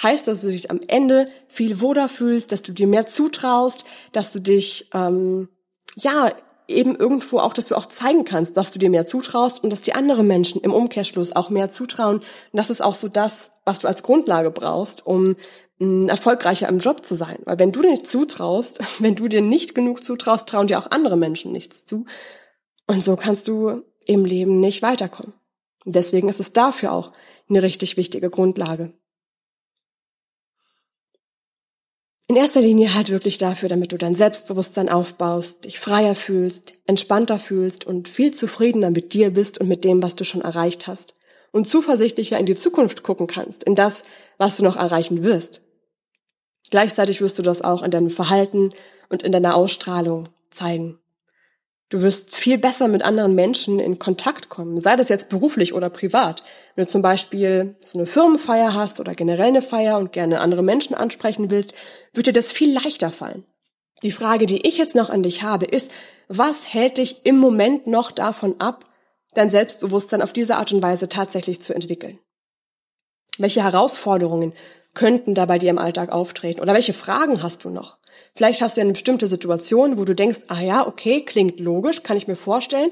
heißt, 0.02 0.26
dass 0.26 0.42
du 0.42 0.48
dich 0.48 0.70
am 0.70 0.80
Ende 0.88 1.26
viel 1.46 1.80
wohler 1.80 2.08
fühlst, 2.08 2.52
dass 2.52 2.62
du 2.62 2.72
dir 2.72 2.86
mehr 2.86 3.06
zutraust, 3.06 3.84
dass 4.12 4.32
du 4.32 4.40
dich, 4.40 4.90
ähm, 4.94 5.48
ja, 5.94 6.30
eben 6.68 6.96
irgendwo 6.96 7.38
auch, 7.38 7.54
dass 7.54 7.66
du 7.66 7.76
auch 7.76 7.86
zeigen 7.86 8.24
kannst, 8.24 8.56
dass 8.56 8.72
du 8.72 8.78
dir 8.78 8.90
mehr 8.90 9.06
zutraust 9.06 9.62
und 9.62 9.70
dass 9.70 9.82
die 9.82 9.94
anderen 9.94 10.26
Menschen 10.26 10.60
im 10.60 10.72
Umkehrschluss 10.72 11.34
auch 11.34 11.50
mehr 11.50 11.70
zutrauen. 11.70 12.16
Und 12.16 12.24
das 12.52 12.70
ist 12.70 12.82
auch 12.82 12.94
so 12.94 13.08
das, 13.08 13.52
was 13.64 13.78
du 13.78 13.86
als 13.86 14.02
Grundlage 14.02 14.50
brauchst, 14.50 15.06
um 15.06 15.36
mh, 15.78 16.10
erfolgreicher 16.10 16.68
im 16.68 16.78
Job 16.78 17.06
zu 17.06 17.14
sein. 17.14 17.38
Weil 17.44 17.58
wenn 17.58 17.72
du 17.72 17.82
dir 17.82 17.90
nicht 17.90 18.06
zutraust, 18.06 18.80
wenn 18.98 19.14
du 19.14 19.28
dir 19.28 19.42
nicht 19.42 19.74
genug 19.74 20.02
zutraust, 20.02 20.48
trauen 20.48 20.66
dir 20.66 20.78
auch 20.78 20.90
andere 20.90 21.16
Menschen 21.16 21.52
nichts 21.52 21.84
zu. 21.84 22.04
Und 22.86 23.02
so 23.02 23.16
kannst 23.16 23.46
du 23.48 23.82
im 24.04 24.24
Leben 24.24 24.60
nicht 24.60 24.82
weiterkommen. 24.82 25.34
Und 25.84 25.94
deswegen 25.94 26.28
ist 26.28 26.40
es 26.40 26.52
dafür 26.52 26.92
auch 26.92 27.12
eine 27.48 27.62
richtig 27.62 27.96
wichtige 27.96 28.30
Grundlage. 28.30 28.92
In 32.28 32.34
erster 32.34 32.60
Linie 32.60 32.92
halt 32.92 33.10
wirklich 33.10 33.38
dafür, 33.38 33.68
damit 33.68 33.92
du 33.92 33.98
dein 33.98 34.14
Selbstbewusstsein 34.14 34.88
aufbaust, 34.88 35.64
dich 35.64 35.78
freier 35.78 36.16
fühlst, 36.16 36.72
entspannter 36.84 37.38
fühlst 37.38 37.84
und 37.84 38.08
viel 38.08 38.34
zufriedener 38.34 38.90
mit 38.90 39.12
dir 39.12 39.30
bist 39.30 39.58
und 39.58 39.68
mit 39.68 39.84
dem, 39.84 40.02
was 40.02 40.16
du 40.16 40.24
schon 40.24 40.40
erreicht 40.40 40.88
hast. 40.88 41.14
Und 41.52 41.68
zuversichtlicher 41.68 42.38
in 42.38 42.46
die 42.46 42.56
Zukunft 42.56 43.04
gucken 43.04 43.28
kannst, 43.28 43.62
in 43.62 43.76
das, 43.76 44.02
was 44.38 44.56
du 44.56 44.64
noch 44.64 44.76
erreichen 44.76 45.22
wirst. 45.24 45.60
Gleichzeitig 46.70 47.20
wirst 47.20 47.38
du 47.38 47.42
das 47.42 47.62
auch 47.62 47.84
in 47.84 47.92
deinem 47.92 48.10
Verhalten 48.10 48.70
und 49.08 49.22
in 49.22 49.30
deiner 49.30 49.54
Ausstrahlung 49.54 50.28
zeigen. 50.50 50.98
Du 51.88 52.02
wirst 52.02 52.34
viel 52.34 52.58
besser 52.58 52.88
mit 52.88 53.04
anderen 53.04 53.36
Menschen 53.36 53.78
in 53.78 54.00
Kontakt 54.00 54.48
kommen, 54.48 54.80
sei 54.80 54.96
das 54.96 55.08
jetzt 55.08 55.28
beruflich 55.28 55.72
oder 55.72 55.88
privat. 55.88 56.42
Wenn 56.74 56.84
du 56.84 56.90
zum 56.90 57.00
Beispiel 57.00 57.76
so 57.84 57.96
eine 57.96 58.06
Firmenfeier 58.06 58.74
hast 58.74 58.98
oder 58.98 59.12
generell 59.12 59.46
eine 59.46 59.62
Feier 59.62 59.96
und 59.98 60.12
gerne 60.12 60.40
andere 60.40 60.62
Menschen 60.62 60.94
ansprechen 60.94 61.50
willst, 61.52 61.74
wird 62.12 62.26
dir 62.26 62.32
das 62.32 62.50
viel 62.50 62.72
leichter 62.72 63.12
fallen. 63.12 63.44
Die 64.02 64.10
Frage, 64.10 64.46
die 64.46 64.66
ich 64.66 64.78
jetzt 64.78 64.96
noch 64.96 65.10
an 65.10 65.22
dich 65.22 65.42
habe, 65.42 65.64
ist, 65.64 65.92
was 66.28 66.72
hält 66.72 66.98
dich 66.98 67.24
im 67.24 67.38
Moment 67.38 67.86
noch 67.86 68.10
davon 68.10 68.60
ab, 68.60 68.84
dein 69.34 69.48
Selbstbewusstsein 69.48 70.22
auf 70.22 70.32
diese 70.32 70.56
Art 70.56 70.72
und 70.72 70.82
Weise 70.82 71.08
tatsächlich 71.08 71.62
zu 71.62 71.72
entwickeln? 71.72 72.18
Welche 73.38 73.62
Herausforderungen 73.62 74.52
könnten 74.92 75.34
da 75.34 75.46
bei 75.46 75.58
dir 75.58 75.70
im 75.70 75.78
Alltag 75.78 76.10
auftreten? 76.10 76.60
Oder 76.60 76.74
welche 76.74 76.94
Fragen 76.94 77.42
hast 77.42 77.64
du 77.64 77.70
noch? 77.70 77.98
Vielleicht 78.34 78.60
hast 78.60 78.76
du 78.76 78.80
eine 78.80 78.92
bestimmte 78.92 79.26
Situation, 79.26 79.98
wo 79.98 80.04
du 80.04 80.14
denkst, 80.14 80.40
ah 80.48 80.60
ja, 80.60 80.86
okay, 80.86 81.22
klingt 81.22 81.60
logisch, 81.60 82.02
kann 82.02 82.16
ich 82.16 82.28
mir 82.28 82.36
vorstellen, 82.36 82.90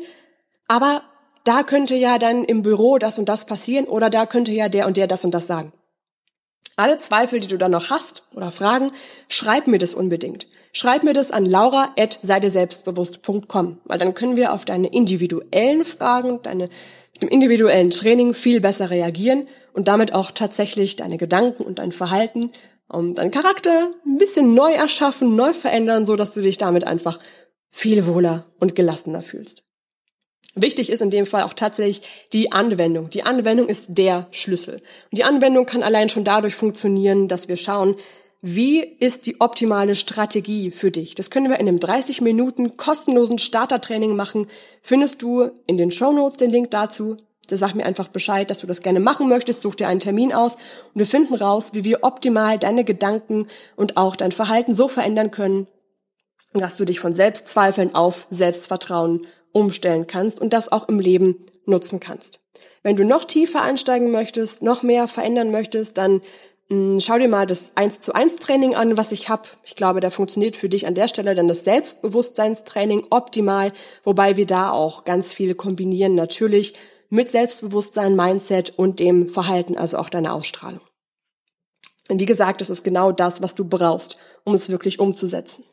aber 0.68 1.02
da 1.44 1.62
könnte 1.62 1.94
ja 1.94 2.18
dann 2.18 2.44
im 2.44 2.62
Büro 2.62 2.98
das 2.98 3.18
und 3.18 3.28
das 3.28 3.46
passieren 3.46 3.86
oder 3.86 4.10
da 4.10 4.26
könnte 4.26 4.52
ja 4.52 4.68
der 4.68 4.86
und 4.86 4.96
der 4.96 5.06
das 5.06 5.24
und 5.24 5.34
das 5.34 5.46
sagen. 5.46 5.72
Alle 6.76 6.96
Zweifel, 6.96 7.38
die 7.38 7.46
du 7.46 7.56
dann 7.56 7.70
noch 7.70 7.90
hast 7.90 8.24
oder 8.34 8.50
Fragen, 8.50 8.90
schreib 9.28 9.68
mir 9.68 9.78
das 9.78 9.94
unbedingt. 9.94 10.48
Schreib 10.72 11.04
mir 11.04 11.12
das 11.12 11.30
an 11.30 11.44
laura.seideselbstbewusst.com, 11.44 13.78
weil 13.84 13.98
dann 13.98 14.14
können 14.14 14.36
wir 14.36 14.52
auf 14.52 14.64
deine 14.64 14.88
individuellen 14.88 15.84
Fragen, 15.84 16.42
deine 16.42 16.68
mit 17.14 17.22
dem 17.22 17.28
individuellen 17.28 17.90
Training 17.90 18.34
viel 18.34 18.60
besser 18.60 18.90
reagieren 18.90 19.46
und 19.72 19.86
damit 19.86 20.14
auch 20.14 20.32
tatsächlich 20.32 20.96
deine 20.96 21.16
Gedanken 21.16 21.62
und 21.62 21.78
dein 21.78 21.92
Verhalten, 21.92 22.50
um 22.88 23.14
deinen 23.14 23.30
Charakter 23.30 23.90
ein 24.06 24.18
bisschen 24.18 24.54
neu 24.54 24.72
erschaffen, 24.72 25.36
neu 25.36 25.52
verändern, 25.52 26.04
so 26.04 26.16
dass 26.16 26.34
du 26.34 26.40
dich 26.40 26.58
damit 26.58 26.84
einfach 26.84 27.18
viel 27.70 28.06
wohler 28.06 28.44
und 28.60 28.74
gelassener 28.74 29.22
fühlst. 29.22 29.64
Wichtig 30.54 30.90
ist 30.90 31.02
in 31.02 31.10
dem 31.10 31.26
Fall 31.26 31.42
auch 31.42 31.54
tatsächlich 31.54 32.02
die 32.32 32.52
Anwendung. 32.52 33.10
Die 33.10 33.24
Anwendung 33.24 33.68
ist 33.68 33.86
der 33.88 34.28
Schlüssel. 34.30 34.74
Und 34.74 35.18
die 35.18 35.24
Anwendung 35.24 35.66
kann 35.66 35.82
allein 35.82 36.08
schon 36.08 36.24
dadurch 36.24 36.54
funktionieren, 36.54 37.26
dass 37.26 37.48
wir 37.48 37.56
schauen, 37.56 37.96
wie 38.40 38.80
ist 38.80 39.26
die 39.26 39.40
optimale 39.40 39.94
Strategie 39.94 40.70
für 40.70 40.90
dich? 40.90 41.14
Das 41.14 41.30
können 41.30 41.48
wir 41.48 41.58
in 41.58 41.66
einem 41.66 41.80
30 41.80 42.20
Minuten 42.20 42.76
kostenlosen 42.76 43.38
Startertraining 43.38 44.14
machen. 44.14 44.46
Findest 44.82 45.22
du 45.22 45.50
in 45.66 45.76
den 45.76 45.90
Show 45.90 46.12
Notes 46.12 46.36
den 46.36 46.50
Link 46.50 46.70
dazu. 46.70 47.16
Da 47.46 47.56
sag 47.56 47.74
mir 47.74 47.86
einfach 47.86 48.08
Bescheid, 48.08 48.50
dass 48.50 48.58
du 48.58 48.66
das 48.66 48.82
gerne 48.82 49.00
machen 49.00 49.28
möchtest. 49.28 49.62
Such 49.62 49.74
dir 49.74 49.88
einen 49.88 50.00
Termin 50.00 50.32
aus 50.32 50.54
und 50.54 50.98
wir 51.00 51.06
finden 51.06 51.34
raus, 51.34 51.70
wie 51.72 51.84
wir 51.84 52.02
optimal 52.02 52.58
deine 52.58 52.84
Gedanken 52.84 53.46
und 53.76 53.96
auch 53.96 54.16
dein 54.16 54.32
Verhalten 54.32 54.74
so 54.74 54.88
verändern 54.88 55.30
können, 55.30 55.66
dass 56.52 56.76
du 56.76 56.84
dich 56.84 57.00
von 57.00 57.12
Selbstzweifeln 57.12 57.94
auf 57.94 58.26
Selbstvertrauen 58.30 59.20
umstellen 59.52 60.06
kannst 60.06 60.40
und 60.40 60.52
das 60.52 60.70
auch 60.70 60.88
im 60.88 60.98
Leben 60.98 61.44
nutzen 61.66 62.00
kannst. 62.00 62.40
Wenn 62.82 62.96
du 62.96 63.04
noch 63.04 63.24
tiefer 63.24 63.62
einsteigen 63.62 64.10
möchtest, 64.10 64.62
noch 64.62 64.82
mehr 64.82 65.08
verändern 65.08 65.50
möchtest, 65.50 65.96
dann 65.98 66.20
hm, 66.68 66.98
schau 67.00 67.18
dir 67.18 67.28
mal 67.28 67.46
das 67.46 67.72
1 67.74 68.00
zu 68.00 68.14
1 68.14 68.36
Training 68.36 68.74
an, 68.74 68.96
was 68.96 69.12
ich 69.12 69.28
habe. 69.28 69.48
Ich 69.64 69.76
glaube, 69.76 70.00
da 70.00 70.10
funktioniert 70.10 70.56
für 70.56 70.68
dich 70.68 70.86
an 70.86 70.94
der 70.94 71.08
Stelle 71.08 71.34
dann 71.34 71.48
das 71.48 71.64
Selbstbewusstseinstraining 71.64 73.06
optimal, 73.10 73.70
wobei 74.02 74.36
wir 74.36 74.46
da 74.46 74.70
auch 74.70 75.04
ganz 75.04 75.32
viel 75.32 75.54
kombinieren. 75.54 76.14
Natürlich 76.14 76.74
mit 77.14 77.30
Selbstbewusstsein, 77.30 78.16
Mindset 78.16 78.76
und 78.76 78.98
dem 78.98 79.28
Verhalten, 79.28 79.76
also 79.76 79.98
auch 79.98 80.10
deiner 80.10 80.34
Ausstrahlung. 80.34 80.80
Und 82.08 82.20
wie 82.20 82.26
gesagt, 82.26 82.60
das 82.60 82.68
ist 82.68 82.82
genau 82.82 83.12
das, 83.12 83.40
was 83.40 83.54
du 83.54 83.64
brauchst, 83.64 84.18
um 84.44 84.52
es 84.52 84.68
wirklich 84.68 84.98
umzusetzen. 84.98 85.64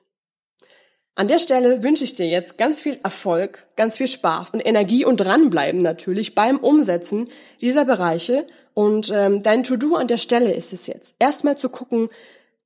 An 1.16 1.28
der 1.28 1.40
Stelle 1.40 1.84
wünsche 1.84 2.06
ich 2.06 2.16
dir 2.16 2.28
jetzt 2.28 2.58
ganz 2.58 2.80
viel 2.80 2.98
Erfolg, 3.04 3.68
ganz 3.76 3.98
viel 3.98 4.08
Spaß 4.08 4.52
und 4.52 4.66
Energie 4.66 5.04
und 5.04 5.18
dranbleiben 5.18 5.82
natürlich 5.82 6.36
beim 6.36 6.58
Umsetzen 6.58 7.28
dieser 7.60 7.84
Bereiche. 7.84 8.48
Und 8.74 9.12
ähm, 9.14 9.44
dein 9.44 9.64
To-Do 9.64 9.96
an 9.96 10.08
der 10.08 10.18
Stelle 10.18 10.54
ist 10.54 10.72
es 10.72 10.88
jetzt, 10.88 11.16
erstmal 11.20 11.58
zu 11.58 11.68
gucken, 11.68 12.08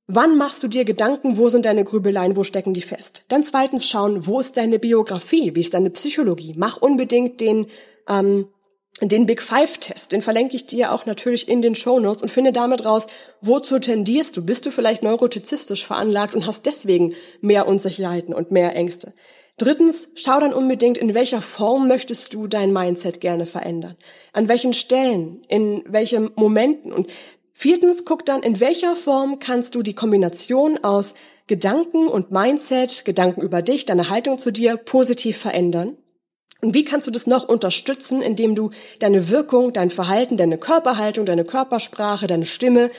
wann 0.06 0.36
machst 0.36 0.62
du 0.62 0.68
dir 0.68 0.84
Gedanken, 0.84 1.38
wo 1.38 1.48
sind 1.48 1.66
deine 1.66 1.82
Grübeleien, 1.82 2.36
wo 2.36 2.44
stecken 2.44 2.72
die 2.72 2.82
fest. 2.82 3.24
Dann 3.28 3.42
zweitens 3.42 3.84
schauen, 3.84 4.26
wo 4.26 4.38
ist 4.38 4.56
deine 4.56 4.78
Biografie, 4.78 5.56
wie 5.56 5.62
ist 5.62 5.74
deine 5.74 5.90
Psychologie. 5.90 6.54
Mach 6.56 6.76
unbedingt 6.76 7.40
den 7.40 7.66
ähm, 8.08 8.46
den 9.02 9.26
Big 9.26 9.42
Five 9.42 9.76
Test, 9.76 10.12
den 10.12 10.22
verlinke 10.22 10.56
ich 10.56 10.66
dir 10.66 10.92
auch 10.92 11.04
natürlich 11.04 11.48
in 11.48 11.60
den 11.60 11.74
Show 11.74 12.00
Notes 12.00 12.22
und 12.22 12.30
finde 12.30 12.52
damit 12.52 12.86
raus, 12.86 13.06
wozu 13.42 13.78
tendierst 13.78 14.36
du? 14.36 14.42
Bist 14.42 14.64
du 14.64 14.70
vielleicht 14.70 15.02
neurotizistisch 15.02 15.84
veranlagt 15.84 16.34
und 16.34 16.46
hast 16.46 16.64
deswegen 16.64 17.14
mehr 17.42 17.68
Unsicherheiten 17.68 18.32
und 18.32 18.50
mehr 18.50 18.74
Ängste? 18.74 19.12
Drittens, 19.58 20.08
schau 20.14 20.40
dann 20.40 20.52
unbedingt, 20.52 20.98
in 20.98 21.14
welcher 21.14 21.40
Form 21.42 21.88
möchtest 21.88 22.32
du 22.32 22.46
dein 22.46 22.72
Mindset 22.72 23.20
gerne 23.20 23.46
verändern? 23.46 23.96
An 24.32 24.48
welchen 24.48 24.72
Stellen? 24.72 25.42
In 25.48 25.82
welchen 25.86 26.30
Momenten? 26.36 26.92
Und 26.92 27.10
viertens, 27.52 28.04
guck 28.04 28.24
dann, 28.24 28.42
in 28.42 28.60
welcher 28.60 28.96
Form 28.96 29.38
kannst 29.38 29.74
du 29.74 29.82
die 29.82 29.94
Kombination 29.94 30.82
aus 30.82 31.14
Gedanken 31.46 32.08
und 32.08 32.32
Mindset, 32.32 33.04
Gedanken 33.04 33.40
über 33.40 33.62
dich, 33.62 33.86
deine 33.86 34.10
Haltung 34.10 34.36
zu 34.36 34.50
dir 34.50 34.76
positiv 34.76 35.38
verändern? 35.38 35.96
Und 36.62 36.74
wie 36.74 36.84
kannst 36.84 37.06
du 37.06 37.10
das 37.10 37.26
noch 37.26 37.48
unterstützen, 37.48 38.22
indem 38.22 38.54
du 38.54 38.70
deine 38.98 39.28
Wirkung, 39.28 39.72
dein 39.72 39.90
Verhalten, 39.90 40.36
deine 40.36 40.58
Körperhaltung, 40.58 41.26
deine 41.26 41.44
Körpersprache, 41.44 42.26
deine 42.26 42.46
Stimme 42.46 42.90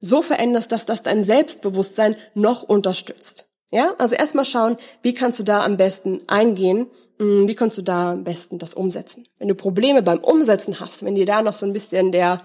so 0.00 0.22
veränderst, 0.22 0.72
dass 0.72 0.86
das 0.86 1.02
dein 1.02 1.22
Selbstbewusstsein 1.22 2.16
noch 2.34 2.62
unterstützt? 2.62 3.48
Ja, 3.72 3.94
also 3.98 4.16
erstmal 4.16 4.44
schauen, 4.44 4.76
wie 5.02 5.14
kannst 5.14 5.38
du 5.38 5.44
da 5.44 5.64
am 5.64 5.76
besten 5.76 6.20
eingehen, 6.26 6.88
hm, 7.18 7.46
wie 7.46 7.54
kannst 7.54 7.78
du 7.78 7.82
da 7.82 8.12
am 8.12 8.24
besten 8.24 8.58
das 8.58 8.74
umsetzen. 8.74 9.28
Wenn 9.38 9.48
du 9.48 9.54
Probleme 9.54 10.02
beim 10.02 10.18
Umsetzen 10.18 10.80
hast, 10.80 11.04
wenn 11.04 11.14
dir 11.14 11.26
da 11.26 11.42
noch 11.42 11.52
so 11.52 11.66
ein 11.66 11.72
bisschen 11.72 12.10
der 12.10 12.42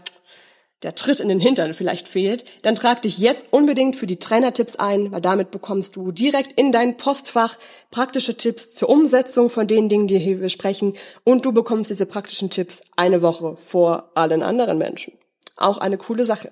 der 0.85 0.93
Tritt 0.95 1.19
in 1.19 1.27
den 1.27 1.39
Hintern 1.39 1.73
vielleicht 1.73 2.07
fehlt, 2.07 2.45
dann 2.61 2.75
trag 2.75 3.01
dich 3.01 3.17
jetzt 3.17 3.47
unbedingt 3.49 3.95
für 3.95 4.05
die 4.05 4.19
Trainertipps 4.19 4.75
ein, 4.75 5.11
weil 5.11 5.19
damit 5.19 5.49
bekommst 5.49 5.95
du 5.95 6.11
direkt 6.11 6.57
in 6.59 6.71
dein 6.71 6.95
Postfach 6.95 7.57
praktische 7.89 8.37
Tipps 8.37 8.71
zur 8.73 8.89
Umsetzung 8.89 9.49
von 9.49 9.65
den 9.65 9.89
Dingen, 9.89 10.07
die 10.07 10.23
wir 10.23 10.37
besprechen 10.37 10.93
und 11.23 11.43
du 11.43 11.51
bekommst 11.51 11.89
diese 11.89 12.05
praktischen 12.05 12.51
Tipps 12.51 12.83
eine 12.95 13.23
Woche 13.23 13.57
vor 13.57 14.11
allen 14.13 14.43
anderen 14.43 14.77
Menschen. 14.77 15.13
Auch 15.57 15.79
eine 15.79 15.97
coole 15.97 16.23
Sache. 16.23 16.51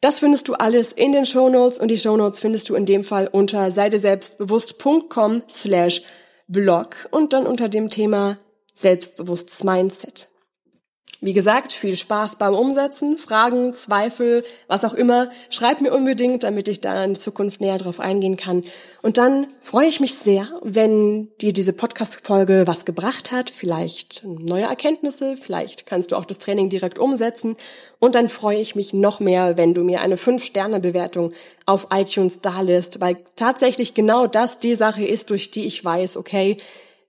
Das 0.00 0.20
findest 0.20 0.48
du 0.48 0.54
alles 0.54 0.92
in 0.92 1.12
den 1.12 1.26
Shownotes 1.26 1.78
und 1.78 1.88
die 1.88 1.98
Shownotes 1.98 2.38
findest 2.38 2.70
du 2.70 2.74
in 2.74 2.86
dem 2.86 3.04
Fall 3.04 3.28
unter 3.30 3.70
seideselbstbewusst.com 3.70 5.42
slash 5.50 6.02
blog 6.48 7.08
und 7.10 7.34
dann 7.34 7.46
unter 7.46 7.68
dem 7.68 7.90
Thema 7.90 8.38
selbstbewusstes 8.72 9.64
Mindset. 9.64 10.29
Wie 11.22 11.34
gesagt, 11.34 11.72
viel 11.72 11.98
Spaß 11.98 12.36
beim 12.36 12.54
Umsetzen, 12.54 13.18
Fragen, 13.18 13.74
Zweifel, 13.74 14.42
was 14.68 14.86
auch 14.86 14.94
immer. 14.94 15.28
Schreib 15.50 15.82
mir 15.82 15.92
unbedingt, 15.92 16.44
damit 16.44 16.66
ich 16.66 16.80
da 16.80 17.04
in 17.04 17.14
Zukunft 17.14 17.60
näher 17.60 17.76
drauf 17.76 18.00
eingehen 18.00 18.38
kann. 18.38 18.62
Und 19.02 19.18
dann 19.18 19.46
freue 19.60 19.86
ich 19.86 20.00
mich 20.00 20.14
sehr, 20.14 20.48
wenn 20.62 21.28
dir 21.42 21.52
diese 21.52 21.74
Podcast-Folge 21.74 22.62
was 22.66 22.86
gebracht 22.86 23.32
hat, 23.32 23.50
vielleicht 23.50 24.22
neue 24.24 24.64
Erkenntnisse, 24.64 25.36
vielleicht 25.36 25.84
kannst 25.84 26.12
du 26.12 26.16
auch 26.16 26.24
das 26.24 26.38
Training 26.38 26.70
direkt 26.70 26.98
umsetzen. 26.98 27.56
Und 27.98 28.14
dann 28.14 28.30
freue 28.30 28.58
ich 28.58 28.74
mich 28.74 28.94
noch 28.94 29.20
mehr, 29.20 29.58
wenn 29.58 29.74
du 29.74 29.84
mir 29.84 30.00
eine 30.00 30.16
5-Sterne-Bewertung 30.16 31.32
auf 31.66 31.88
iTunes 31.92 32.40
da 32.40 32.62
lässt, 32.62 33.02
weil 33.02 33.18
tatsächlich 33.36 33.92
genau 33.92 34.26
das 34.26 34.58
die 34.58 34.74
Sache 34.74 35.04
ist, 35.04 35.28
durch 35.28 35.50
die 35.50 35.66
ich 35.66 35.84
weiß, 35.84 36.16
okay, 36.16 36.56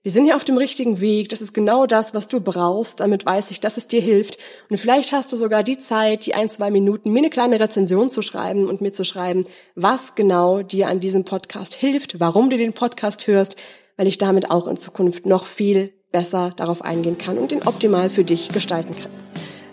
wir 0.02 0.10
sind 0.10 0.24
hier 0.24 0.34
auf 0.34 0.44
dem 0.44 0.56
richtigen 0.56 1.00
Weg, 1.00 1.28
das 1.28 1.40
ist 1.40 1.52
genau 1.52 1.86
das, 1.86 2.12
was 2.12 2.26
du 2.26 2.40
brauchst, 2.40 2.98
damit 2.98 3.24
weiß 3.24 3.52
ich, 3.52 3.60
dass 3.60 3.76
es 3.76 3.86
dir 3.86 4.00
hilft. 4.00 4.36
Und 4.68 4.78
vielleicht 4.78 5.12
hast 5.12 5.30
du 5.30 5.36
sogar 5.36 5.62
die 5.62 5.78
Zeit, 5.78 6.26
die 6.26 6.34
ein, 6.34 6.48
zwei 6.48 6.72
Minuten, 6.72 7.12
mir 7.12 7.20
eine 7.20 7.30
kleine 7.30 7.60
Rezension 7.60 8.10
zu 8.10 8.20
schreiben 8.20 8.66
und 8.66 8.80
mir 8.80 8.92
zu 8.92 9.04
schreiben, 9.04 9.44
was 9.76 10.16
genau 10.16 10.62
dir 10.62 10.88
an 10.88 10.98
diesem 10.98 11.24
Podcast 11.24 11.74
hilft, 11.74 12.18
warum 12.18 12.50
du 12.50 12.56
den 12.56 12.72
Podcast 12.72 13.28
hörst, 13.28 13.54
weil 13.96 14.08
ich 14.08 14.18
damit 14.18 14.50
auch 14.50 14.66
in 14.66 14.76
Zukunft 14.76 15.24
noch 15.24 15.46
viel 15.46 15.92
besser 16.10 16.52
darauf 16.56 16.82
eingehen 16.82 17.16
kann 17.16 17.38
und 17.38 17.52
den 17.52 17.62
optimal 17.62 18.08
für 18.08 18.24
dich 18.24 18.48
gestalten 18.48 18.96
kann. 19.00 19.12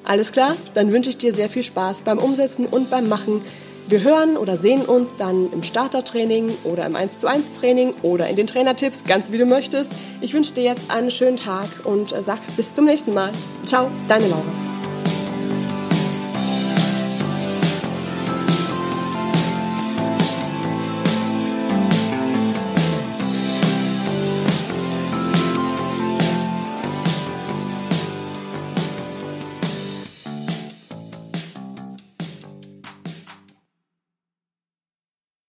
Alles 0.03 0.31
klar? 0.31 0.55
Dann 0.75 0.91
wünsche 0.91 1.09
ich 1.09 1.17
dir 1.17 1.33
sehr 1.33 1.49
viel 1.49 1.63
Spaß 1.63 2.01
beim 2.01 2.19
Umsetzen 2.19 2.67
und 2.67 2.91
beim 2.91 3.09
Machen 3.09 3.41
wir 3.89 4.04
hören 4.04 4.38
oder 4.38 4.56
sehen 4.56 4.82
uns 4.84 5.15
dann 5.17 5.52
im 5.52 5.63
Startertraining 5.63 6.56
oder 6.63 6.86
im 6.86 6.95
1 6.95 7.19
zu 7.19 7.28
1 7.28 7.54
Training 7.54 7.93
oder 8.04 8.28
in 8.28 8.36
den 8.36 8.45
Trainertipps, 8.45 9.04
ganz 9.04 9.32
wie 9.32 9.38
du 9.38 9.45
möchtest. 9.45 9.91
Ich 10.21 10.34
wünsche 10.34 10.54
dir 10.54 10.63
jetzt 10.63 10.91
einen 10.91 11.10
schönen 11.10 11.38
Tag 11.38 11.67
und 11.86 12.13
sag 12.21 12.39
bis 12.56 12.73
zum 12.73 12.86
nächsten 12.86 13.13
Mal. 13.13 13.32
Ciao, 13.65 13.89
deine 14.08 14.28
Laura. 14.28 14.78